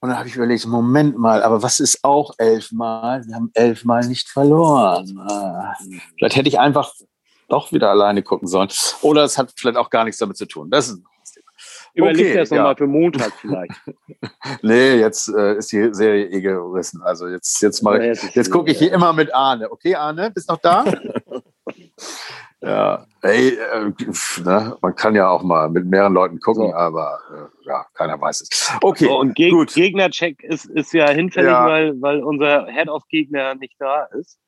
Und 0.00 0.08
dann 0.08 0.18
habe 0.18 0.28
ich 0.28 0.36
überlegt, 0.36 0.66
Moment 0.66 1.18
mal, 1.18 1.42
aber 1.42 1.62
was 1.62 1.78
ist 1.78 2.02
auch 2.02 2.32
elfmal? 2.38 3.26
Wir 3.26 3.34
haben 3.34 3.50
elfmal 3.52 4.06
nicht 4.06 4.30
verloren. 4.30 5.18
Ah, 5.18 5.74
vielleicht 6.16 6.36
hätte 6.36 6.48
ich 6.48 6.58
einfach 6.58 6.94
doch 7.50 7.72
wieder 7.72 7.90
alleine 7.90 8.22
gucken 8.22 8.48
sollen. 8.48 8.70
Oder 9.02 9.24
es 9.24 9.36
hat 9.36 9.52
vielleicht 9.54 9.76
auch 9.76 9.90
gar 9.90 10.04
nichts 10.04 10.18
damit 10.18 10.38
zu 10.38 10.46
tun. 10.46 10.70
Das 10.70 10.88
ist 10.88 11.02
Überleg 11.94 12.26
okay, 12.26 12.36
das 12.38 12.50
nochmal 12.50 12.72
ja. 12.72 12.76
für 12.76 12.86
Montag 12.88 13.32
vielleicht. 13.40 13.72
nee, 14.62 14.96
jetzt 14.96 15.28
äh, 15.28 15.56
ist 15.56 15.70
die 15.70 15.94
Serie 15.94 16.26
eh 16.26 16.40
gerissen. 16.40 17.02
Also 17.02 17.28
jetzt, 17.28 17.62
jetzt 17.62 17.82
mal, 17.82 18.04
ja, 18.04 18.12
jetzt, 18.12 18.50
gucke 18.50 18.72
ich 18.72 18.78
hier 18.78 18.92
immer 18.92 19.12
mit 19.12 19.32
Arne. 19.32 19.70
Okay, 19.70 19.94
Arne, 19.94 20.32
bist 20.32 20.48
noch 20.48 20.58
da? 20.58 20.84
ja, 22.60 23.06
hey, 23.22 23.50
äh, 23.50 23.92
ne, 24.44 24.76
man 24.80 24.96
kann 24.96 25.14
ja 25.14 25.28
auch 25.28 25.44
mal 25.44 25.70
mit 25.70 25.86
mehreren 25.86 26.14
Leuten 26.14 26.40
gucken, 26.40 26.70
so. 26.70 26.74
aber 26.74 27.20
äh, 27.30 27.68
ja, 27.68 27.86
keiner 27.94 28.20
weiß 28.20 28.40
es. 28.40 28.72
Okay, 28.82 29.04
so, 29.06 29.20
und 29.20 29.36
Geg 29.36 29.52
gut. 29.52 29.72
Gegnercheck 29.72 30.42
ist, 30.42 30.66
ist 30.66 30.92
ja 30.92 31.08
hinfällig, 31.10 31.50
ja. 31.50 31.64
Weil, 31.64 32.02
weil 32.02 32.24
unser 32.24 32.66
Head 32.66 32.88
of 32.88 33.06
Gegner 33.08 33.54
nicht 33.54 33.76
da 33.78 34.06
ist. 34.06 34.40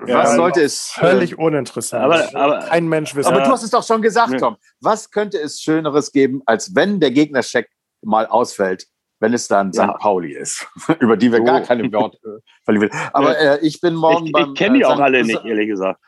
Was 0.00 0.36
sollte 0.36 0.62
es. 0.62 0.92
Völlig 0.94 1.38
uninteressant. 1.38 2.04
Aber, 2.04 2.34
aber, 2.34 2.58
Kein 2.66 2.88
Mensch 2.88 3.14
wissen. 3.14 3.32
Aber 3.32 3.42
du 3.42 3.50
hast 3.50 3.62
es 3.62 3.70
doch 3.70 3.84
schon 3.84 4.02
gesagt, 4.02 4.38
Tom. 4.38 4.56
Was 4.80 5.10
könnte 5.10 5.38
es 5.38 5.60
Schöneres 5.60 6.12
geben, 6.12 6.42
als 6.46 6.74
wenn 6.74 7.00
der 7.00 7.10
Gegnercheck 7.10 7.68
mal 8.02 8.26
ausfällt, 8.26 8.86
wenn 9.20 9.34
es 9.34 9.48
dann 9.48 9.72
ja. 9.72 9.88
St. 9.88 9.98
Pauli 9.98 10.32
ist, 10.32 10.66
über 11.00 11.16
die 11.16 11.32
wir 11.32 11.38
so. 11.38 11.44
gar 11.44 11.60
keine 11.62 11.92
Worte 11.92 12.18
verlieren. 12.64 12.90
Aber 13.12 13.38
äh, 13.38 13.58
ich 13.60 13.80
bin 13.80 13.94
morgen 13.94 14.26
ich, 14.26 14.32
beim. 14.32 14.52
Ich 14.52 14.58
kenne 14.58 14.78
die 14.78 14.82
äh, 14.82 14.86
auch 14.86 15.00
alle 15.00 15.24
nicht, 15.24 15.44
ehrlich 15.44 15.68
gesagt 15.68 16.00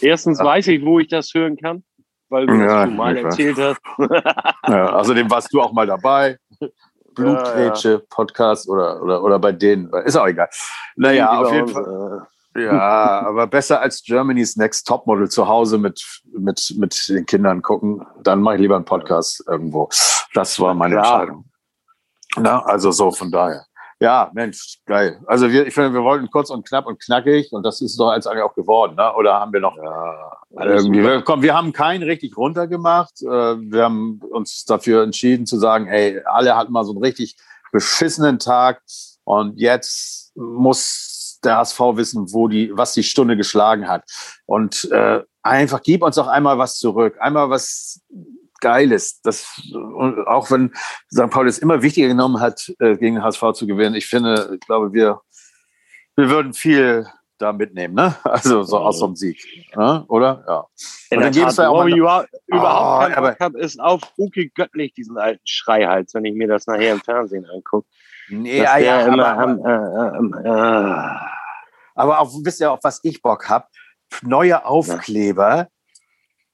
Erstens 0.00 0.38
ja. 0.38 0.44
weiß 0.44 0.68
ich, 0.68 0.84
wo 0.84 1.00
ich 1.00 1.08
das 1.08 1.34
hören 1.34 1.56
kann, 1.56 1.82
weil 2.28 2.46
du 2.46 2.54
ja, 2.54 2.86
das 2.86 2.94
mal 2.94 3.16
erzählt 3.16 3.58
hast. 3.58 3.80
ja, 4.68 4.94
außerdem 4.94 5.28
warst 5.30 5.52
du 5.52 5.60
auch 5.60 5.72
mal 5.72 5.86
dabei. 5.86 6.38
Blutgrätsche 7.14 7.88
ja, 7.88 7.94
ja. 7.96 8.02
Podcast 8.10 8.68
oder, 8.68 9.02
oder, 9.02 9.22
oder 9.22 9.38
bei 9.38 9.52
denen. 9.52 9.92
Ist 10.04 10.16
auch 10.16 10.26
egal. 10.26 10.48
Naja, 10.96 11.30
auf 11.38 11.52
jeden 11.52 11.68
Fall. 11.68 12.26
Ja, 12.56 13.26
aber 13.26 13.48
besser 13.48 13.80
als 13.80 14.02
Germany's 14.04 14.56
Next 14.56 14.86
Topmodel 14.86 15.28
zu 15.28 15.48
Hause 15.48 15.76
mit, 15.76 16.04
mit, 16.38 16.72
mit 16.76 17.08
den 17.08 17.26
Kindern 17.26 17.62
gucken. 17.62 18.06
Dann 18.22 18.40
mache 18.40 18.56
ich 18.56 18.60
lieber 18.60 18.76
einen 18.76 18.84
Podcast 18.84 19.42
irgendwo. 19.48 19.88
Das 20.34 20.60
war 20.60 20.72
meine 20.72 20.94
ja. 20.94 21.00
Entscheidung. 21.00 21.44
Na, 22.36 22.64
also 22.64 22.92
so 22.92 23.10
von 23.10 23.30
daher. 23.30 23.64
Ja, 24.04 24.30
Mensch, 24.34 24.80
geil. 24.84 25.18
Also 25.26 25.50
wir, 25.50 25.66
ich 25.66 25.72
finde, 25.72 25.94
wir 25.94 26.02
wollten 26.02 26.28
kurz 26.28 26.50
und 26.50 26.68
knapp 26.68 26.86
und 26.86 27.02
knackig 27.02 27.50
und 27.52 27.62
das 27.62 27.80
ist 27.80 27.98
doch 27.98 28.12
jetzt 28.12 28.26
eigentlich 28.26 28.42
auch 28.42 28.54
geworden, 28.54 28.96
ne? 28.96 29.14
Oder 29.14 29.40
haben 29.40 29.50
wir 29.54 29.60
noch 29.60 29.78
ja, 29.78 30.66
irgendwie? 30.66 31.02
Wir, 31.02 31.22
komm, 31.22 31.40
wir 31.40 31.54
haben 31.54 31.72
keinen 31.72 32.02
richtig 32.02 32.36
runtergemacht. 32.36 33.22
Äh, 33.22 33.26
wir 33.26 33.84
haben 33.84 34.20
uns 34.30 34.66
dafür 34.66 35.04
entschieden 35.04 35.46
zu 35.46 35.58
sagen, 35.58 35.86
hey, 35.86 36.20
alle 36.26 36.54
hatten 36.54 36.70
mal 36.70 36.84
so 36.84 36.92
einen 36.92 37.02
richtig 37.02 37.38
beschissenen 37.72 38.38
Tag 38.38 38.82
und 39.24 39.58
jetzt 39.58 40.36
muss 40.36 41.40
der 41.42 41.56
HSV 41.56 41.80
wissen, 41.94 42.30
wo 42.30 42.46
die, 42.48 42.72
was 42.74 42.92
die 42.92 43.04
Stunde 43.04 43.38
geschlagen 43.38 43.88
hat. 43.88 44.04
Und 44.44 44.86
äh, 44.92 45.22
einfach 45.42 45.82
gib 45.82 46.02
uns 46.02 46.16
doch 46.16 46.26
einmal 46.26 46.58
was 46.58 46.76
zurück, 46.76 47.16
einmal 47.20 47.48
was 47.48 48.02
Geiles. 48.64 49.20
Das, 49.20 49.60
auch 50.26 50.50
wenn 50.50 50.72
St. 51.12 51.28
Pauli 51.28 51.50
es 51.50 51.58
immer 51.58 51.82
wichtiger 51.82 52.08
genommen 52.08 52.40
hat, 52.40 52.72
äh, 52.78 52.96
gegen 52.96 53.22
HSV 53.22 53.52
zu 53.52 53.66
gewinnen. 53.66 53.94
Ich 53.94 54.06
finde, 54.06 54.52
ich 54.54 54.60
glaube, 54.60 54.94
wir, 54.94 55.20
wir 56.16 56.30
würden 56.30 56.54
viel 56.54 57.06
da 57.36 57.52
mitnehmen, 57.52 57.94
ne? 57.94 58.16
Also 58.24 58.62
so 58.62 58.78
aus 58.78 58.98
vom 59.00 59.16
Sieg, 59.16 59.38
ne? 59.76 60.04
oder? 60.08 60.44
Ja. 60.48 60.66
In 61.10 61.18
und 61.18 61.24
dann 61.24 61.32
gibt 61.32 61.48
es 61.48 61.56
da 61.56 61.68
auch 61.68 61.84
mal, 61.84 61.90
überhaupt 61.90 62.28
oh, 62.50 63.20
Bock 63.20 63.40
habe, 63.40 63.60
ist 63.60 63.78
auf 63.78 64.00
Uke 64.16 64.48
göttlich 64.48 64.94
diesen 64.94 65.18
alten 65.18 65.46
Schreihals, 65.46 66.14
wenn 66.14 66.24
ich 66.24 66.34
mir 66.34 66.48
das 66.48 66.66
nachher 66.66 66.92
im 66.92 67.00
Fernsehen 67.00 67.44
angucke. 67.44 67.86
Nee, 68.30 68.62
ja, 68.62 68.78
ja, 68.78 69.06
immer 69.06 69.26
aber, 69.26 70.40
äh, 70.42 70.46
äh, 70.46 70.48
äh, 70.48 71.18
aber 71.94 72.20
auch, 72.20 72.32
wisst 72.42 72.60
ihr, 72.60 72.72
auf 72.72 72.80
was 72.82 73.00
ich 73.02 73.20
Bock 73.20 73.50
habe? 73.50 73.66
Neue 74.22 74.64
Aufkleber, 74.64 75.68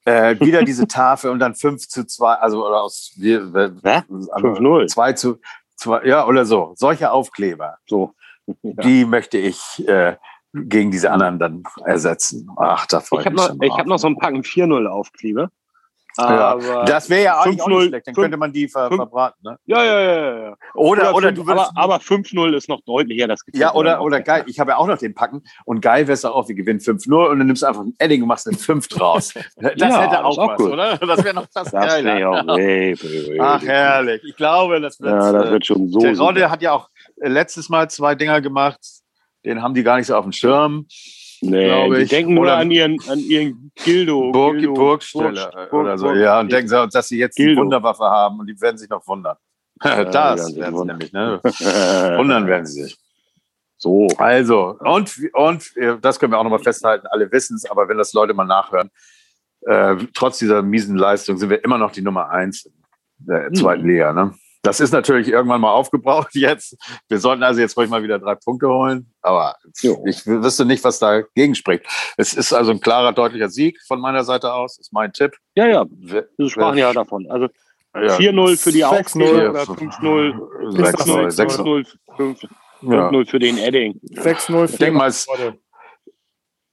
äh, 0.04 0.38
wieder 0.40 0.62
diese 0.62 0.86
Tafel 0.86 1.30
und 1.30 1.38
dann 1.38 1.54
5 1.54 1.88
zu 1.88 2.06
2, 2.06 2.34
also 2.34 2.66
oder 2.66 2.82
aus 2.82 3.12
wir, 3.16 3.42
5-0. 3.42 4.86
2 4.86 5.12
zu 5.14 5.38
2, 5.76 6.04
ja, 6.04 6.26
oder 6.26 6.44
so. 6.44 6.74
Solche 6.76 7.10
Aufkleber. 7.10 7.78
So. 7.86 8.14
Ja. 8.62 8.72
Die 8.82 9.04
möchte 9.04 9.38
ich 9.38 9.86
äh, 9.86 10.16
gegen 10.52 10.90
diese 10.90 11.10
anderen 11.10 11.38
dann 11.38 11.62
ersetzen. 11.84 12.48
Ach, 12.56 12.86
da 12.86 13.00
freue 13.00 13.20
ich 13.20 13.30
mich. 13.30 13.36
Noch, 13.36 13.54
ich 13.60 13.72
habe 13.72 13.88
noch 13.88 13.98
so 13.98 14.08
ein 14.08 14.16
Packen 14.16 14.42
4-0 14.42 14.86
Aufkleber. 14.86 15.50
Ja, 16.18 16.84
das 16.84 17.08
wäre 17.08 17.22
ja 17.22 17.40
auch 17.40 17.46
nicht 17.46 17.62
schlecht, 17.62 18.06
dann 18.06 18.14
könnte 18.14 18.36
man 18.36 18.52
die 18.52 18.68
ver 18.68 18.88
5, 18.88 18.96
verbraten. 18.96 19.38
Ne? 19.42 19.56
Ja, 19.66 19.84
ja, 19.84 20.00
ja, 20.00 20.38
ja. 20.38 20.56
Oder, 20.74 21.14
oder, 21.14 21.14
oder 21.14 21.28
5, 21.28 21.38
du 21.38 21.46
würdest, 21.46 21.70
aber, 21.74 21.94
aber 21.94 21.96
5-0 21.96 22.56
ist 22.56 22.68
noch 22.68 22.80
deutlicher. 22.82 23.28
Das 23.28 23.40
ja, 23.52 23.74
oder, 23.74 24.02
oder 24.02 24.20
geil, 24.20 24.44
ich 24.46 24.58
habe 24.60 24.72
ja 24.72 24.76
auch 24.76 24.86
noch 24.86 24.98
den 24.98 25.14
Packen 25.14 25.42
und 25.64 25.80
geil 25.80 26.06
wäre 26.06 26.14
es 26.14 26.24
auch, 26.24 26.48
wir 26.48 26.54
gewinnen 26.54 26.80
5-0 26.80 27.30
und 27.30 27.38
dann 27.38 27.46
nimmst 27.46 27.62
du 27.62 27.66
einfach 27.66 27.82
ein 27.82 27.94
Edding 27.98 28.22
und 28.22 28.28
machst 28.28 28.46
einen 28.46 28.58
5 28.58 28.88
draus. 28.88 29.34
Das 29.60 29.74
ja, 29.76 30.00
hätte 30.00 30.24
auch, 30.24 30.38
auch 30.38 30.48
was, 30.48 30.56
gut. 30.58 30.72
oder? 30.72 30.96
Das 30.96 31.24
wäre 31.24 31.34
noch 31.34 31.46
das, 31.52 31.70
das 31.70 31.72
geil. 31.72 32.24
Auch 32.24 32.46
way, 32.46 32.94
way, 32.96 33.38
Ach, 33.40 33.62
herrlich. 33.62 34.22
Ich 34.24 34.36
glaube, 34.36 34.80
das 34.80 35.00
wird, 35.00 35.10
ja, 35.10 35.32
das 35.32 35.50
wird 35.50 35.66
schon 35.66 35.88
so. 35.88 36.00
Der 36.00 36.16
Rodde 36.16 36.50
hat 36.50 36.62
ja 36.62 36.72
auch 36.72 36.88
letztes 37.16 37.68
Mal 37.68 37.90
zwei 37.90 38.14
Dinger 38.14 38.40
gemacht, 38.40 38.80
den 39.44 39.62
haben 39.62 39.74
die 39.74 39.82
gar 39.82 39.96
nicht 39.96 40.06
so 40.06 40.16
auf 40.16 40.24
dem 40.24 40.32
Schirm. 40.32 40.86
Nee, 41.42 41.90
die 41.90 42.02
ich. 42.02 42.10
denken 42.10 42.34
nur 42.34 42.52
an 42.52 42.70
ihren, 42.70 42.98
an 43.08 43.18
ihren 43.18 43.72
Gildo. 43.74 44.30
Burg, 44.30 44.56
Gildo 44.56 44.74
Burgstelle 44.74 45.50
Burg, 45.52 45.72
oder 45.72 45.98
so. 45.98 46.06
Burg, 46.06 46.18
ja, 46.18 46.40
und 46.40 46.52
denken 46.52 46.90
dass 46.92 47.08
sie 47.08 47.18
jetzt 47.18 47.36
Gildo. 47.36 47.52
die 47.52 47.64
Wunderwaffe 47.64 48.04
haben 48.04 48.40
und 48.40 48.46
die 48.46 48.60
werden 48.60 48.76
sich 48.76 48.90
noch 48.90 49.06
wundern. 49.06 49.36
das 49.80 50.54
werden 50.56 50.76
sie 50.76 50.84
nämlich, 50.84 51.12
ne? 51.12 51.40
Wundern 51.42 52.46
werden 52.46 52.66
sie 52.66 52.82
sich. 52.82 52.98
So. 53.78 54.08
Also, 54.18 54.76
und, 54.80 55.10
und 55.32 55.72
das 56.02 56.20
können 56.20 56.32
wir 56.32 56.38
auch 56.38 56.44
nochmal 56.44 56.58
festhalten, 56.58 57.06
alle 57.06 57.32
wissen 57.32 57.56
es, 57.56 57.70
aber 57.70 57.88
wenn 57.88 57.96
das 57.96 58.12
Leute 58.12 58.34
mal 58.34 58.44
nachhören, 58.44 58.90
äh, 59.62 59.96
trotz 60.12 60.38
dieser 60.38 60.60
miesen 60.60 60.96
Leistung 60.96 61.38
sind 61.38 61.48
wir 61.48 61.64
immer 61.64 61.78
noch 61.78 61.92
die 61.92 62.02
Nummer 62.02 62.28
eins 62.28 62.66
in 62.66 63.26
der 63.26 63.46
hm. 63.46 63.54
zweiten 63.54 63.86
Liga. 63.86 64.12
Ne? 64.12 64.34
Das 64.62 64.78
ist 64.78 64.92
natürlich 64.92 65.28
irgendwann 65.28 65.60
mal 65.60 65.72
aufgebraucht 65.72 66.30
jetzt. 66.34 66.76
Wir 67.08 67.18
sollten 67.18 67.42
also 67.42 67.60
jetzt 67.60 67.76
ruhig 67.76 67.88
mal 67.88 68.02
wieder 68.02 68.18
drei 68.18 68.34
Punkte 68.34 68.68
holen. 68.68 69.12
Aber 69.22 69.56
jo. 69.80 70.02
ich 70.06 70.26
wüsste 70.26 70.64
nicht, 70.64 70.84
was 70.84 70.98
dagegen 70.98 71.54
spricht. 71.54 71.84
Es 72.16 72.34
ist 72.34 72.52
also 72.52 72.70
ein 72.70 72.80
klarer, 72.80 73.12
deutlicher 73.12 73.48
Sieg 73.48 73.80
von 73.86 74.00
meiner 74.00 74.24
Seite 74.24 74.52
aus, 74.52 74.78
ist 74.78 74.92
mein 74.92 75.12
Tipp. 75.12 75.32
Ja, 75.54 75.66
ja. 75.66 75.86
Wir 75.90 76.28
sprachen 76.48 76.78
ja 76.78 76.92
davon. 76.92 77.26
Also 77.30 77.48
ja. 77.94 78.16
4-0 78.16 78.62
für 78.62 78.72
die 78.72 78.84
Aufstehung 78.84 79.50
oder 79.50 79.62
5-0, 79.62 80.34
6-0, 80.76 81.96
5-0 82.82 83.26
für 83.28 83.38
den 83.38 83.58
Edding. 83.58 83.98
6-0 84.14 84.68
für 84.68 84.76
denk 84.76 84.94
mal, 84.94 85.12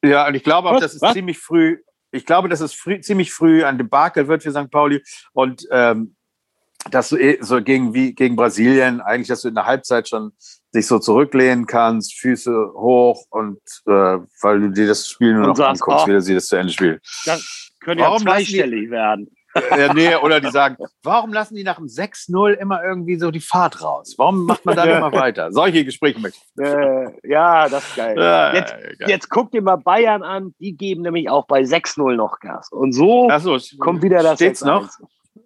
Ja, 0.03 0.27
und 0.27 0.35
ich 0.35 0.43
glaube 0.43 0.69
auch, 0.69 0.75
was? 0.75 0.81
das 0.81 0.95
ist 0.95 1.01
was? 1.01 1.13
ziemlich 1.13 1.39
früh. 1.39 1.77
Ich 2.11 2.25
glaube, 2.25 2.49
dass 2.49 2.61
es 2.61 2.73
früh, 2.73 2.99
ziemlich 3.01 3.33
früh 3.33 3.63
ein 3.63 3.77
Debakel 3.77 4.27
wird 4.27 4.43
für 4.43 4.51
St. 4.51 4.69
Pauli. 4.69 5.03
Und 5.33 5.67
ähm, 5.71 6.16
dass 6.91 7.09
du 7.09 7.17
eh 7.17 7.37
so 7.41 7.61
gegen 7.61 7.93
wie 7.93 8.13
gegen 8.13 8.35
Brasilien 8.35 9.01
eigentlich, 9.01 9.27
dass 9.27 9.41
du 9.41 9.49
in 9.49 9.55
der 9.55 9.65
Halbzeit 9.65 10.07
schon 10.07 10.31
dich 10.73 10.87
so 10.87 10.99
zurücklehnen 10.99 11.65
kannst, 11.65 12.19
Füße 12.19 12.71
hoch 12.73 13.25
und 13.29 13.59
äh, 13.87 14.19
weil 14.41 14.59
du 14.61 14.69
dir 14.69 14.87
das 14.87 15.07
Spiel 15.07 15.33
nur 15.33 15.47
noch 15.47 15.55
sagst, 15.55 15.81
anguckst, 15.81 16.05
oh, 16.07 16.11
wie 16.11 16.21
sie 16.21 16.35
das 16.35 16.47
zu 16.47 16.55
Ende 16.55 16.71
spielt. 16.71 17.01
Das 17.25 17.71
könnte 17.79 18.03
ja 18.03 18.15
zweistellig 18.17 18.85
die, 18.85 18.91
werden. 18.91 19.29
Ja, 19.77 19.93
nee, 19.93 20.15
oder 20.21 20.39
die 20.39 20.51
sagen, 20.51 20.77
warum 21.03 21.33
lassen 21.33 21.55
die 21.55 21.63
nach 21.63 21.77
dem 21.77 21.87
6-0 21.87 22.53
immer 22.53 22.83
irgendwie 22.83 23.17
so 23.17 23.31
die 23.31 23.39
Fahrt 23.39 23.81
raus? 23.81 24.15
Warum 24.17 24.45
macht 24.45 24.65
man 24.65 24.75
da 24.75 24.83
immer 24.83 25.11
weiter? 25.11 25.51
Solche 25.51 25.83
Gespräche 25.85 26.19
möchte 26.19 26.39
ich. 26.57 26.63
Äh, 26.63 27.11
ja, 27.23 27.69
das 27.69 27.87
ist 27.87 27.95
geil. 27.95 28.15
Ja, 28.17 28.53
jetzt, 28.53 28.71
geil. 28.73 28.95
jetzt 29.07 29.29
guck 29.29 29.51
dir 29.51 29.61
mal 29.61 29.77
Bayern 29.77 30.23
an, 30.23 30.53
die 30.59 30.75
geben 30.75 31.01
nämlich 31.01 31.29
auch 31.29 31.47
bei 31.47 31.61
6-0 31.61 32.15
noch 32.15 32.39
Gas. 32.39 32.71
Und 32.71 32.93
so, 32.93 33.29
so 33.39 33.57
kommt 33.79 34.03
wieder 34.03 34.21
das. 34.21 34.35
Steht's 34.35 34.63
noch? 34.63 34.89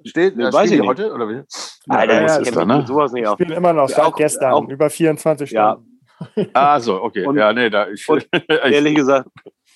Steht, 0.06 0.38
nee, 0.38 0.44
weiß 0.44 0.72
ich 0.72 0.82
heute 0.82 1.14
oder 1.14 1.28
wie? 1.30 1.42
Alter, 1.88 2.14
ja, 2.14 2.28
ja, 2.28 2.36
ist 2.38 2.56
da, 2.56 2.66
ne? 2.66 2.84
sowas 2.88 3.12
nicht 3.12 3.28
auf. 3.28 3.36
Spielen 3.36 3.52
immer 3.52 3.74
noch 3.74 3.90
seit 3.90 4.16
gestern, 4.16 4.54
auch, 4.54 4.68
über 4.68 4.90
24 4.90 5.50
Stunden. 5.50 6.02
Ja. 6.36 6.46
ah, 6.54 6.80
so, 6.80 7.02
okay. 7.02 7.26
Und, 7.26 7.38
ja, 7.38 7.52
nee, 7.54 7.70
da 7.70 7.88
ich, 7.88 8.08
ehrlich 8.48 8.96
gesagt, 8.96 9.30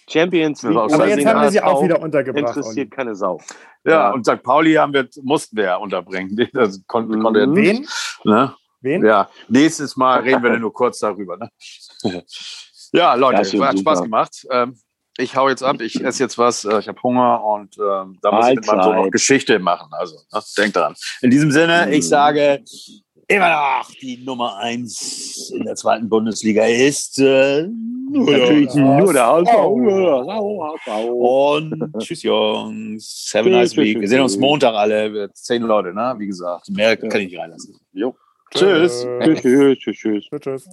Champions 0.07 0.63
League. 0.63 0.77
Aber 0.77 1.07
jetzt 1.07 1.25
haben 1.25 1.41
wir 1.41 1.51
sie 1.51 1.61
auch 1.61 1.83
wieder 1.83 2.01
untergebracht. 2.01 2.55
Interessiert 2.55 2.91
keine 2.91 3.15
Sau. 3.15 3.39
Ja, 3.83 3.91
ja, 3.91 4.11
und 4.11 4.25
St. 4.25 4.41
Pauli 4.43 4.73
haben 4.73 4.93
wir, 4.93 5.07
mussten 5.23 5.57
wir 5.57 5.65
ja 5.65 5.75
unterbringen. 5.77 6.35
Das 6.53 6.81
konnte, 6.87 7.17
konnte 7.19 7.47
mhm. 7.47 7.55
Wen? 7.55 7.87
Ne? 8.23 8.53
Wen? 8.81 9.05
Ja, 9.05 9.29
nächstes 9.47 9.95
Mal 9.95 10.21
reden 10.21 10.43
wir 10.43 10.57
nur 10.59 10.73
kurz 10.73 10.99
darüber. 10.99 11.37
Ne? 11.37 11.49
Ja, 12.91 13.15
Leute, 13.15 13.39
hat 13.39 13.45
super. 13.47 13.75
Spaß 13.75 14.03
gemacht. 14.03 14.45
Ähm, 14.51 14.77
ich 15.17 15.35
hau 15.35 15.49
jetzt 15.49 15.63
ab, 15.63 15.81
ich 15.81 16.03
esse 16.03 16.23
jetzt 16.23 16.37
was, 16.37 16.65
äh, 16.65 16.79
ich 16.79 16.87
habe 16.87 17.01
Hunger 17.01 17.43
und 17.43 17.77
ähm, 17.77 18.17
da 18.21 18.31
muss 18.31 18.47
ich 18.49 18.55
mit 18.55 18.67
meinem 18.67 18.83
Sohn 18.83 18.95
noch 18.95 19.11
Geschichte 19.11 19.59
machen. 19.59 19.89
Also, 19.91 20.17
ne, 20.31 20.41
denkt 20.57 20.75
dran. 20.75 20.93
In 21.21 21.31
diesem 21.31 21.51
Sinne, 21.51 21.89
ich 21.91 22.05
mhm. 22.05 22.09
sage 22.09 22.63
immer 23.27 23.49
noch, 23.49 23.89
die 24.01 24.17
Nummer 24.17 24.57
eins 24.57 25.51
in 25.55 25.65
der 25.65 25.75
zweiten 25.75 26.09
Bundesliga 26.09 26.65
ist 26.65 27.19
äh, 27.19 27.67
natürlich 28.11 28.73
nur 28.75 29.13
der 29.13 29.25
HSV. 29.25 29.55
Und 31.11 31.93
tschüss 31.99 32.23
Jungs, 32.23 33.31
have 33.33 33.47
a 33.47 33.51
nice 33.51 33.75
week. 33.77 33.99
Wir 33.99 34.07
sehen 34.07 34.21
uns 34.21 34.37
Montag 34.37 34.75
alle, 34.75 35.31
zehn 35.33 35.63
Leute, 35.63 35.93
ne? 35.93 36.15
Wie 36.17 36.27
gesagt, 36.27 36.69
mehr 36.69 36.95
kann 36.97 37.21
ich 37.21 37.31
nicht 37.31 37.39
reinlassen. 37.39 37.75
Jo. 37.93 38.15
Tschüss. 38.53 39.07
Tschüss. 39.21 39.41
Tschüss. 39.41 39.95
Tschüss. 39.97 40.29
Tschüss. 40.41 40.65